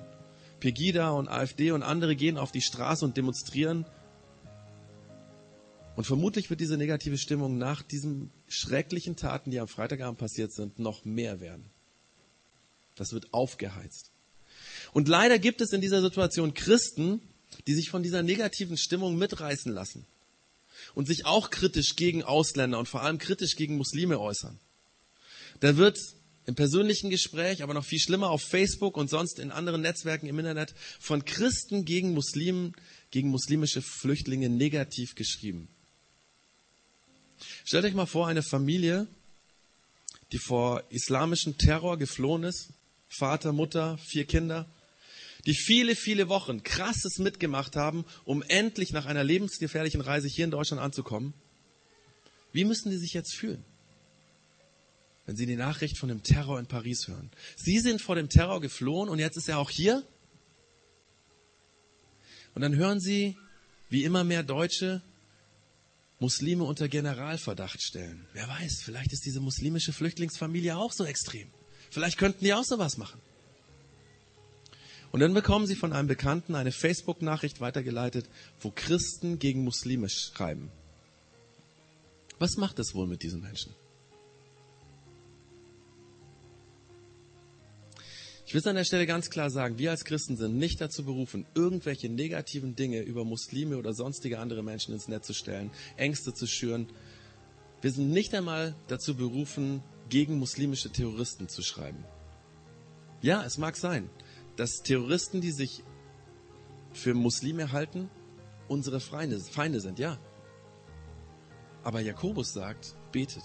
Pegida 0.60 1.12
und 1.12 1.28
AfD 1.28 1.71
und 1.71 1.84
andere 1.84 2.15
gehen 2.15 2.38
auf 2.38 2.51
die 2.51 2.62
Straße 2.62 3.06
und 3.06 3.17
demonstrieren. 3.17 3.86
Und 5.95 6.06
vermutlich 6.06 6.49
wird 6.49 6.60
diese 6.60 6.78
negative 6.78 7.17
Stimmung 7.17 7.58
nach 7.58 7.82
diesen 7.82 8.32
schrecklichen 8.47 9.15
Taten, 9.15 9.51
die 9.51 9.60
am 9.60 9.67
Freitagabend 9.67 10.19
passiert 10.19 10.51
sind, 10.51 10.80
noch 10.80 11.06
mehr 11.06 11.39
werden. 11.39 11.69
Das 12.95 13.13
wird 13.13 13.34
aufgeheizt. 13.34 14.12
Und 14.93 15.08
leider 15.08 15.39
gibt 15.39 15.62
es 15.62 15.71
in 15.71 15.82
dieser 15.82 16.01
Situation 16.01 16.54
Christen, 16.54 17.21
die 17.67 17.73
sich 17.73 17.89
von 17.89 18.04
dieser 18.04 18.23
negativen 18.23 18.78
Stimmung 18.78 19.17
mitreißen 19.17 19.71
lassen 19.71 20.06
und 20.93 21.08
sich 21.08 21.25
auch 21.25 21.49
kritisch 21.49 21.95
gegen 21.95 22.23
Ausländer 22.23 22.80
und 22.80 22.88
vor 22.88 23.01
allem 23.01 23.17
kritisch 23.17 23.56
gegen 23.56 23.78
Muslime 23.78 24.19
äußern. 24.19 24.60
Da 25.62 25.78
wird 25.78 25.97
im 26.45 26.55
persönlichen 26.55 27.10
Gespräch, 27.10 27.63
aber 27.63 27.73
noch 27.73 27.86
viel 27.86 27.99
schlimmer 27.99 28.29
auf 28.29 28.41
Facebook 28.41 28.97
und 28.97 29.10
sonst 29.10 29.39
in 29.39 29.51
anderen 29.51 29.81
Netzwerken 29.81 30.27
im 30.27 30.39
Internet 30.39 30.73
von 30.99 31.25
Christen 31.25 31.86
gegen 31.86 32.13
Muslimen, 32.13 32.75
gegen 33.12 33.29
muslimische 33.29 33.81
Flüchtlinge 33.81 34.49
negativ 34.49 35.15
geschrieben. 35.15 35.67
Stellt 37.63 37.86
euch 37.86 37.93
mal 37.93 38.05
vor, 38.05 38.27
eine 38.27 38.43
Familie, 38.43 39.08
die 40.31 40.38
vor 40.38 40.84
islamischem 40.89 41.58
Terror 41.58 41.97
geflohen 41.97 42.43
ist, 42.43 42.69
Vater, 43.08 43.53
Mutter, 43.53 43.97
vier 43.97 44.25
Kinder, 44.25 44.67
die 45.45 45.53
viele, 45.53 45.95
viele 45.95 46.27
Wochen 46.27 46.63
krasses 46.63 47.19
mitgemacht 47.19 47.75
haben, 47.75 48.05
um 48.23 48.43
endlich 48.43 48.91
nach 48.91 49.05
einer 49.05 49.23
lebensgefährlichen 49.23 50.01
Reise 50.01 50.27
hier 50.27 50.45
in 50.45 50.51
Deutschland 50.51 50.81
anzukommen. 50.81 51.34
Wie 52.51 52.65
müssen 52.65 52.89
die 52.89 52.97
sich 52.97 53.13
jetzt 53.13 53.36
fühlen? 53.36 53.63
Wenn 55.25 55.35
Sie 55.35 55.45
die 55.45 55.55
Nachricht 55.55 55.97
von 55.97 56.09
dem 56.09 56.23
Terror 56.23 56.59
in 56.59 56.67
Paris 56.67 57.07
hören. 57.07 57.31
Sie 57.55 57.79
sind 57.79 58.01
vor 58.01 58.15
dem 58.15 58.29
Terror 58.29 58.61
geflohen 58.61 59.09
und 59.09 59.19
jetzt 59.19 59.38
ist 59.38 59.49
er 59.49 59.57
auch 59.57 59.69
hier. 59.69 60.03
Und 62.53 62.61
dann 62.61 62.75
hören 62.75 62.99
Sie, 62.99 63.35
wie 63.89 64.03
immer 64.03 64.23
mehr 64.23 64.43
Deutsche 64.43 65.01
Muslime 66.19 66.63
unter 66.63 66.88
Generalverdacht 66.88 67.81
stellen. 67.81 68.25
Wer 68.33 68.47
weiß, 68.47 68.81
vielleicht 68.81 69.11
ist 69.11 69.25
diese 69.25 69.41
muslimische 69.41 69.93
Flüchtlingsfamilie 69.93 70.77
auch 70.77 70.93
so 70.93 71.05
extrem. 71.05 71.49
Vielleicht 71.89 72.17
könnten 72.17 72.43
die 72.43 72.53
auch 72.53 72.63
sowas 72.63 72.97
machen. 72.97 73.19
Und 75.11 75.19
dann 75.19 75.33
bekommen 75.33 75.65
Sie 75.65 75.75
von 75.75 75.93
einem 75.93 76.07
Bekannten 76.07 76.55
eine 76.55 76.71
Facebook-Nachricht 76.71 77.61
weitergeleitet, 77.61 78.29
wo 78.59 78.71
Christen 78.71 79.39
gegen 79.39 79.63
Muslime 79.63 80.09
schreiben. 80.09 80.71
Was 82.38 82.57
macht 82.57 82.79
es 82.79 82.93
wohl 82.95 83.07
mit 83.07 83.23
diesen 83.23 83.41
Menschen? 83.41 83.73
Will 88.55 88.61
es 88.61 88.67
an 88.67 88.77
der 88.77 88.85
Stelle 88.85 89.05
ganz 89.05 89.29
klar 89.29 89.49
sagen, 89.49 89.79
wir 89.79 89.91
als 89.91 90.05
Christen 90.05 90.37
sind 90.37 90.57
nicht 90.57 90.79
dazu 90.79 91.03
berufen, 91.03 91.45
irgendwelche 91.55 92.07
negativen 92.07 92.73
Dinge 92.73 93.01
über 93.01 93.25
Muslime 93.25 93.75
oder 93.77 93.93
sonstige 93.93 94.39
andere 94.39 94.63
Menschen 94.63 94.93
ins 94.93 95.09
Netz 95.09 95.27
zu 95.27 95.33
stellen, 95.33 95.71
Ängste 95.97 96.33
zu 96.33 96.47
schüren. 96.47 96.87
Wir 97.81 97.91
sind 97.91 98.11
nicht 98.11 98.33
einmal 98.33 98.73
dazu 98.87 99.17
berufen, 99.17 99.83
gegen 100.07 100.39
muslimische 100.39 100.89
Terroristen 100.89 101.49
zu 101.49 101.63
schreiben. 101.63 102.05
Ja, 103.21 103.43
es 103.43 103.57
mag 103.57 103.75
sein, 103.75 104.09
dass 104.55 104.83
Terroristen, 104.83 105.41
die 105.41 105.51
sich 105.51 105.83
für 106.93 107.13
Muslime 107.13 107.73
halten, 107.73 108.09
unsere 108.69 109.01
Feinde, 109.01 109.37
Feinde 109.41 109.81
sind, 109.81 109.99
ja. 109.99 110.17
Aber 111.83 111.99
Jakobus 111.99 112.53
sagt, 112.53 112.95
betet. 113.11 113.43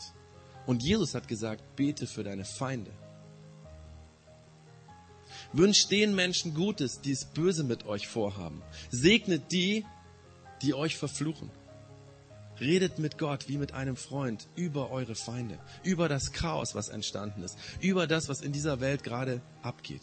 Und 0.66 0.84
Jesus 0.84 1.16
hat 1.16 1.26
gesagt, 1.26 1.74
bete 1.74 2.06
für 2.06 2.22
deine 2.22 2.44
Feinde. 2.44 2.92
Wünscht 5.52 5.90
den 5.90 6.14
Menschen 6.14 6.54
Gutes, 6.54 7.00
die 7.00 7.12
es 7.12 7.24
böse 7.24 7.64
mit 7.64 7.86
euch 7.86 8.06
vorhaben. 8.06 8.62
Segnet 8.90 9.50
die, 9.50 9.84
die 10.62 10.74
euch 10.74 10.96
verfluchen. 10.96 11.50
Redet 12.60 12.98
mit 12.98 13.18
Gott 13.18 13.48
wie 13.48 13.56
mit 13.56 13.72
einem 13.72 13.96
Freund 13.96 14.46
über 14.54 14.90
eure 14.90 15.14
Feinde, 15.14 15.58
über 15.82 16.08
das 16.08 16.32
Chaos, 16.32 16.74
was 16.74 16.88
entstanden 16.88 17.42
ist, 17.42 17.56
über 17.80 18.06
das, 18.06 18.28
was 18.28 18.42
in 18.42 18.52
dieser 18.52 18.80
Welt 18.80 19.02
gerade 19.02 19.40
abgeht. 19.62 20.02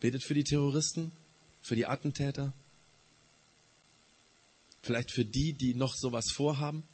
Betet 0.00 0.22
für 0.22 0.34
die 0.34 0.44
Terroristen, 0.44 1.10
für 1.60 1.74
die 1.74 1.86
Attentäter, 1.86 2.52
vielleicht 4.82 5.10
für 5.10 5.24
die, 5.24 5.52
die 5.52 5.74
noch 5.74 5.94
sowas 5.94 6.30
vorhaben. 6.30 6.84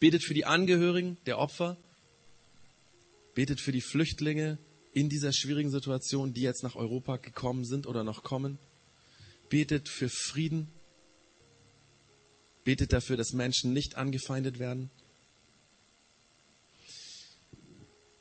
Betet 0.00 0.24
für 0.24 0.34
die 0.34 0.46
Angehörigen 0.46 1.18
der 1.26 1.38
Opfer. 1.38 1.76
Betet 3.34 3.60
für 3.60 3.72
die 3.72 3.80
Flüchtlinge, 3.80 4.58
in 4.92 5.08
dieser 5.08 5.32
schwierigen 5.32 5.70
Situation, 5.70 6.34
die 6.34 6.42
jetzt 6.42 6.62
nach 6.62 6.76
Europa 6.76 7.16
gekommen 7.16 7.64
sind 7.64 7.86
oder 7.86 8.04
noch 8.04 8.22
kommen. 8.22 8.58
Betet 9.48 9.88
für 9.88 10.08
Frieden. 10.08 10.68
Betet 12.64 12.92
dafür, 12.92 13.16
dass 13.16 13.32
Menschen 13.32 13.72
nicht 13.72 13.96
angefeindet 13.96 14.58
werden. 14.58 14.90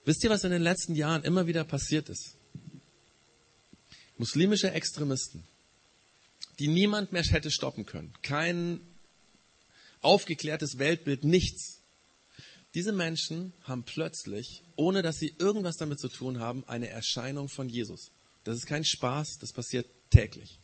Wisst 0.06 0.24
ihr, 0.24 0.30
was 0.30 0.46
in 0.46 0.52
den 0.52 0.62
letzten 0.62 0.96
Jahren 0.96 1.24
immer 1.24 1.48
wieder 1.48 1.66
passiert 1.66 2.08
ist? 2.08 2.38
Muslimische 4.18 4.72
Extremisten, 4.72 5.44
die 6.60 6.70
niemand 6.70 7.12
mehr 7.12 7.24
hätte 7.24 7.52
stoppen 7.52 7.86
können. 7.86 8.14
Kein 8.22 8.80
aufgeklärtes 10.02 10.80
Weltbild, 10.80 11.24
nichts. 11.24 11.77
Diese 12.78 12.92
Menschen 12.92 13.54
haben 13.64 13.82
plötzlich, 13.82 14.62
ohne 14.76 15.02
dass 15.02 15.18
sie 15.18 15.34
irgendwas 15.40 15.78
damit 15.78 16.00
zu 16.00 16.10
tun 16.10 16.40
haben, 16.40 16.64
eine 16.68 16.90
Erscheinung 16.90 17.50
von 17.50 17.70
Jesus. 17.70 18.12
Das 18.44 18.56
ist 18.56 18.68
kein 18.68 18.84
Spaß, 18.86 19.40
das 19.40 19.52
passiert 19.52 19.88
täglich. 20.12 20.60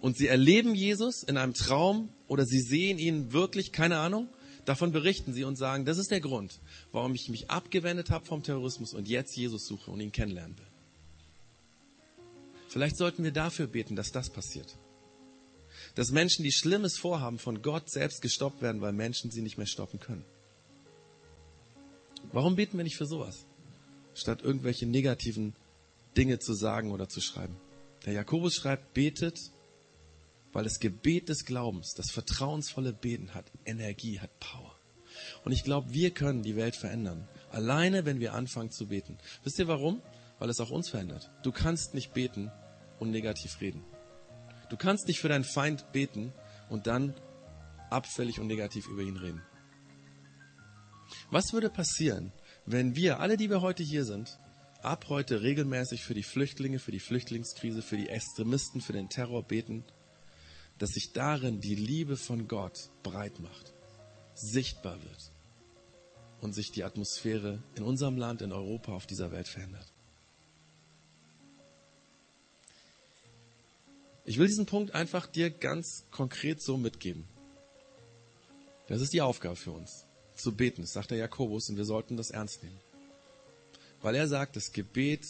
Und 0.00 0.16
sie 0.16 0.26
erleben 0.26 0.74
Jesus 0.74 1.22
in 1.22 1.36
einem 1.36 1.52
Traum 1.52 2.08
oder 2.28 2.46
sie 2.46 2.62
sehen 2.62 2.98
ihn 2.98 3.34
wirklich, 3.34 3.72
keine 3.72 3.98
Ahnung, 3.98 4.26
davon 4.64 4.90
berichten 4.90 5.34
sie 5.34 5.44
und 5.44 5.56
sagen, 5.56 5.84
das 5.84 5.98
ist 5.98 6.10
der 6.10 6.22
Grund, 6.22 6.58
warum 6.92 7.14
ich 7.14 7.28
mich 7.28 7.50
abgewendet 7.50 8.08
habe 8.08 8.24
vom 8.24 8.42
Terrorismus 8.42 8.94
und 8.94 9.06
jetzt 9.06 9.36
Jesus 9.36 9.66
suche 9.66 9.90
und 9.90 10.00
ihn 10.00 10.12
kennenlernen 10.12 10.56
will. 10.56 10.66
Vielleicht 12.68 12.96
sollten 12.96 13.22
wir 13.22 13.32
dafür 13.32 13.66
beten, 13.66 13.96
dass 13.96 14.12
das 14.12 14.30
passiert. 14.30 14.78
Dass 15.94 16.10
Menschen, 16.10 16.42
die 16.42 16.52
Schlimmes 16.52 16.96
vorhaben, 16.96 17.38
von 17.38 17.60
Gott 17.60 17.90
selbst 17.90 18.22
gestoppt 18.22 18.62
werden, 18.62 18.80
weil 18.80 18.94
Menschen 18.94 19.30
sie 19.30 19.42
nicht 19.42 19.58
mehr 19.58 19.66
stoppen 19.66 20.00
können. 20.00 20.24
Warum 22.34 22.56
beten 22.56 22.76
wir 22.76 22.82
nicht 22.82 22.96
für 22.96 23.06
sowas? 23.06 23.46
Statt 24.12 24.42
irgendwelche 24.42 24.86
negativen 24.86 25.54
Dinge 26.16 26.40
zu 26.40 26.52
sagen 26.52 26.90
oder 26.90 27.08
zu 27.08 27.20
schreiben. 27.20 27.54
Der 28.06 28.12
Jakobus 28.12 28.56
schreibt, 28.56 28.92
betet, 28.92 29.38
weil 30.52 30.64
das 30.64 30.80
Gebet 30.80 31.28
des 31.28 31.44
Glaubens, 31.44 31.94
das 31.94 32.10
vertrauensvolle 32.10 32.92
Beten 32.92 33.34
hat 33.34 33.52
Energie, 33.64 34.18
hat 34.18 34.36
Power. 34.40 34.74
Und 35.44 35.52
ich 35.52 35.62
glaube, 35.62 35.94
wir 35.94 36.10
können 36.10 36.42
die 36.42 36.56
Welt 36.56 36.74
verändern. 36.74 37.28
Alleine, 37.52 38.04
wenn 38.04 38.18
wir 38.18 38.34
anfangen 38.34 38.72
zu 38.72 38.88
beten. 38.88 39.16
Wisst 39.44 39.60
ihr 39.60 39.68
warum? 39.68 40.02
Weil 40.40 40.50
es 40.50 40.58
auch 40.58 40.70
uns 40.70 40.88
verändert. 40.88 41.30
Du 41.44 41.52
kannst 41.52 41.94
nicht 41.94 42.14
beten 42.14 42.50
und 42.98 43.12
negativ 43.12 43.60
reden. 43.60 43.84
Du 44.70 44.76
kannst 44.76 45.06
nicht 45.06 45.20
für 45.20 45.28
deinen 45.28 45.44
Feind 45.44 45.92
beten 45.92 46.32
und 46.68 46.88
dann 46.88 47.14
abfällig 47.90 48.40
und 48.40 48.48
negativ 48.48 48.88
über 48.88 49.02
ihn 49.02 49.18
reden. 49.18 49.40
Was 51.30 51.52
würde 51.52 51.70
passieren, 51.70 52.32
wenn 52.66 52.96
wir, 52.96 53.20
alle, 53.20 53.36
die 53.36 53.50
wir 53.50 53.60
heute 53.60 53.82
hier 53.82 54.04
sind, 54.04 54.38
ab 54.82 55.06
heute 55.08 55.42
regelmäßig 55.42 56.04
für 56.04 56.14
die 56.14 56.22
Flüchtlinge, 56.22 56.78
für 56.78 56.92
die 56.92 57.00
Flüchtlingskrise, 57.00 57.82
für 57.82 57.96
die 57.96 58.08
Extremisten, 58.08 58.80
für 58.80 58.92
den 58.92 59.08
Terror 59.08 59.42
beten, 59.42 59.84
dass 60.78 60.90
sich 60.90 61.12
darin 61.12 61.60
die 61.60 61.74
Liebe 61.74 62.16
von 62.16 62.48
Gott 62.48 62.90
breit 63.02 63.40
macht, 63.40 63.72
sichtbar 64.34 65.02
wird 65.02 65.30
und 66.40 66.52
sich 66.52 66.72
die 66.72 66.84
Atmosphäre 66.84 67.62
in 67.74 67.82
unserem 67.82 68.16
Land, 68.16 68.42
in 68.42 68.52
Europa, 68.52 68.92
auf 68.92 69.06
dieser 69.06 69.30
Welt 69.30 69.48
verändert. 69.48 69.90
Ich 74.26 74.38
will 74.38 74.46
diesen 74.46 74.66
Punkt 74.66 74.94
einfach 74.94 75.26
dir 75.26 75.50
ganz 75.50 76.06
konkret 76.10 76.62
so 76.62 76.76
mitgeben. 76.76 77.24
Das 78.86 79.00
ist 79.00 79.12
die 79.12 79.20
Aufgabe 79.20 79.56
für 79.56 79.72
uns, 79.72 80.06
zu 80.34 80.54
beten. 80.54 80.82
Das 80.82 80.92
sagt 80.92 81.10
der 81.10 81.18
Jakobus 81.18 81.68
und 81.68 81.76
wir 81.76 81.84
sollten 81.84 82.16
das 82.16 82.30
ernst 82.30 82.62
nehmen. 82.62 82.80
Weil 84.02 84.14
er 84.14 84.28
sagt, 84.28 84.56
das 84.56 84.72
Gebet 84.72 85.26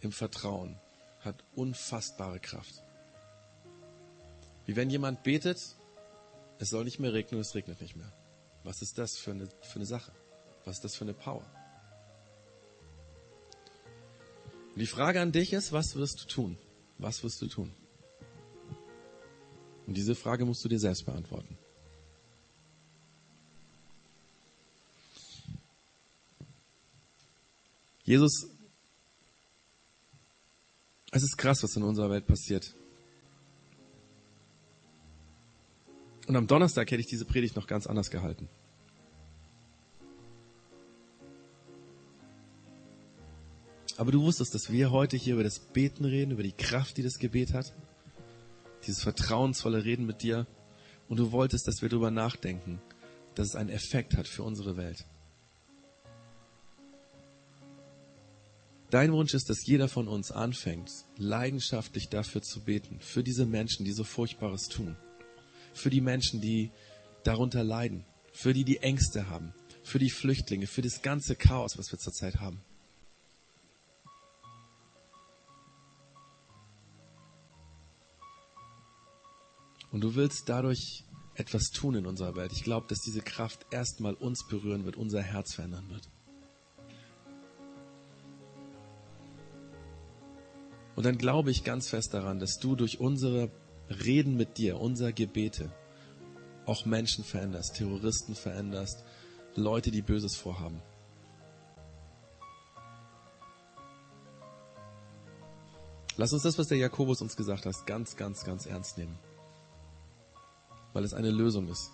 im 0.00 0.12
Vertrauen 0.12 0.78
hat 1.20 1.42
unfassbare 1.54 2.40
Kraft. 2.40 2.82
Wie 4.66 4.76
wenn 4.76 4.90
jemand 4.90 5.22
betet, 5.22 5.76
es 6.58 6.70
soll 6.70 6.84
nicht 6.84 7.00
mehr 7.00 7.12
regnen, 7.12 7.40
es 7.40 7.54
regnet 7.54 7.80
nicht 7.80 7.96
mehr. 7.96 8.12
Was 8.64 8.82
ist 8.82 8.98
das 8.98 9.16
für 9.16 9.32
eine, 9.32 9.48
für 9.62 9.76
eine 9.76 9.86
Sache? 9.86 10.12
Was 10.64 10.76
ist 10.76 10.84
das 10.84 10.94
für 10.94 11.04
eine 11.04 11.14
Power? 11.14 11.44
Und 14.74 14.78
die 14.78 14.86
Frage 14.86 15.20
an 15.20 15.32
dich 15.32 15.52
ist, 15.52 15.72
was 15.72 15.96
wirst 15.96 16.22
du 16.22 16.26
tun? 16.26 16.58
Was 16.98 17.24
wirst 17.24 17.42
du 17.42 17.48
tun? 17.48 17.74
Und 19.86 19.96
diese 19.96 20.14
Frage 20.14 20.44
musst 20.44 20.64
du 20.64 20.68
dir 20.68 20.78
selbst 20.78 21.04
beantworten. 21.04 21.58
Jesus, 28.12 28.46
es 31.12 31.22
ist 31.22 31.38
krass, 31.38 31.62
was 31.62 31.74
in 31.76 31.82
unserer 31.82 32.10
Welt 32.10 32.26
passiert. 32.26 32.74
Und 36.26 36.36
am 36.36 36.46
Donnerstag 36.46 36.90
hätte 36.90 37.00
ich 37.00 37.06
diese 37.06 37.24
Predigt 37.24 37.56
noch 37.56 37.66
ganz 37.66 37.86
anders 37.86 38.10
gehalten. 38.10 38.50
Aber 43.96 44.12
du 44.12 44.20
wusstest, 44.20 44.54
dass 44.54 44.70
wir 44.70 44.90
heute 44.90 45.16
hier 45.16 45.32
über 45.32 45.42
das 45.42 45.58
Beten 45.58 46.04
reden, 46.04 46.32
über 46.32 46.42
die 46.42 46.52
Kraft, 46.52 46.98
die 46.98 47.02
das 47.02 47.18
Gebet 47.18 47.54
hat. 47.54 47.72
Dieses 48.86 49.02
vertrauensvolle 49.02 49.86
Reden 49.86 50.04
mit 50.04 50.22
dir. 50.22 50.46
Und 51.08 51.16
du 51.16 51.32
wolltest, 51.32 51.66
dass 51.66 51.80
wir 51.80 51.88
darüber 51.88 52.10
nachdenken, 52.10 52.78
dass 53.36 53.48
es 53.48 53.56
einen 53.56 53.70
Effekt 53.70 54.18
hat 54.18 54.28
für 54.28 54.42
unsere 54.42 54.76
Welt. 54.76 55.06
Dein 58.92 59.14
Wunsch 59.14 59.32
ist, 59.32 59.48
dass 59.48 59.64
jeder 59.64 59.88
von 59.88 60.06
uns 60.06 60.30
anfängt, 60.30 61.06
leidenschaftlich 61.16 62.10
dafür 62.10 62.42
zu 62.42 62.60
beten, 62.60 63.00
für 63.00 63.22
diese 63.24 63.46
Menschen, 63.46 63.86
die 63.86 63.92
so 63.92 64.04
Furchtbares 64.04 64.68
tun, 64.68 64.98
für 65.72 65.88
die 65.88 66.02
Menschen, 66.02 66.42
die 66.42 66.70
darunter 67.24 67.64
leiden, 67.64 68.04
für 68.34 68.52
die, 68.52 68.64
die 68.64 68.82
Ängste 68.82 69.30
haben, 69.30 69.54
für 69.82 69.98
die 69.98 70.10
Flüchtlinge, 70.10 70.66
für 70.66 70.82
das 70.82 71.00
ganze 71.00 71.36
Chaos, 71.36 71.78
was 71.78 71.90
wir 71.90 71.98
zurzeit 71.98 72.36
haben. 72.36 72.60
Und 79.90 80.02
du 80.02 80.16
willst 80.16 80.50
dadurch 80.50 81.04
etwas 81.34 81.70
tun 81.70 81.94
in 81.94 82.04
unserer 82.04 82.36
Welt. 82.36 82.52
Ich 82.52 82.62
glaube, 82.62 82.88
dass 82.88 83.00
diese 83.00 83.22
Kraft 83.22 83.64
erstmal 83.70 84.12
uns 84.12 84.46
berühren 84.46 84.84
wird, 84.84 84.98
unser 84.98 85.22
Herz 85.22 85.54
verändern 85.54 85.88
wird. 85.88 86.11
Und 90.94 91.06
dann 91.06 91.18
glaube 91.18 91.50
ich 91.50 91.64
ganz 91.64 91.88
fest 91.88 92.14
daran, 92.14 92.38
dass 92.38 92.58
du 92.58 92.76
durch 92.76 93.00
unsere 93.00 93.50
Reden 93.88 94.36
mit 94.36 94.58
dir, 94.58 94.80
unser 94.80 95.12
Gebete, 95.12 95.72
auch 96.66 96.84
Menschen 96.84 97.24
veränderst, 97.24 97.76
Terroristen 97.76 98.34
veränderst, 98.34 99.04
Leute, 99.54 99.90
die 99.90 100.02
Böses 100.02 100.36
vorhaben. 100.36 100.80
Lass 106.16 106.32
uns 106.32 106.42
das, 106.42 106.58
was 106.58 106.68
der 106.68 106.78
Jakobus 106.78 107.22
uns 107.22 107.36
gesagt 107.36 107.66
hat, 107.66 107.86
ganz, 107.86 108.16
ganz, 108.16 108.44
ganz 108.44 108.66
ernst 108.66 108.98
nehmen. 108.98 109.18
Weil 110.92 111.04
es 111.04 111.14
eine 111.14 111.30
Lösung 111.30 111.68
ist 111.68 111.90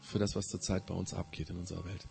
für 0.00 0.18
das, 0.18 0.34
was 0.34 0.48
zurzeit 0.48 0.86
bei 0.86 0.94
uns 0.94 1.12
abgeht 1.12 1.50
in 1.50 1.58
unserer 1.58 1.84
Welt. 1.84 2.08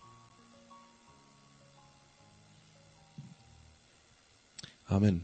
Amen. 4.85 5.23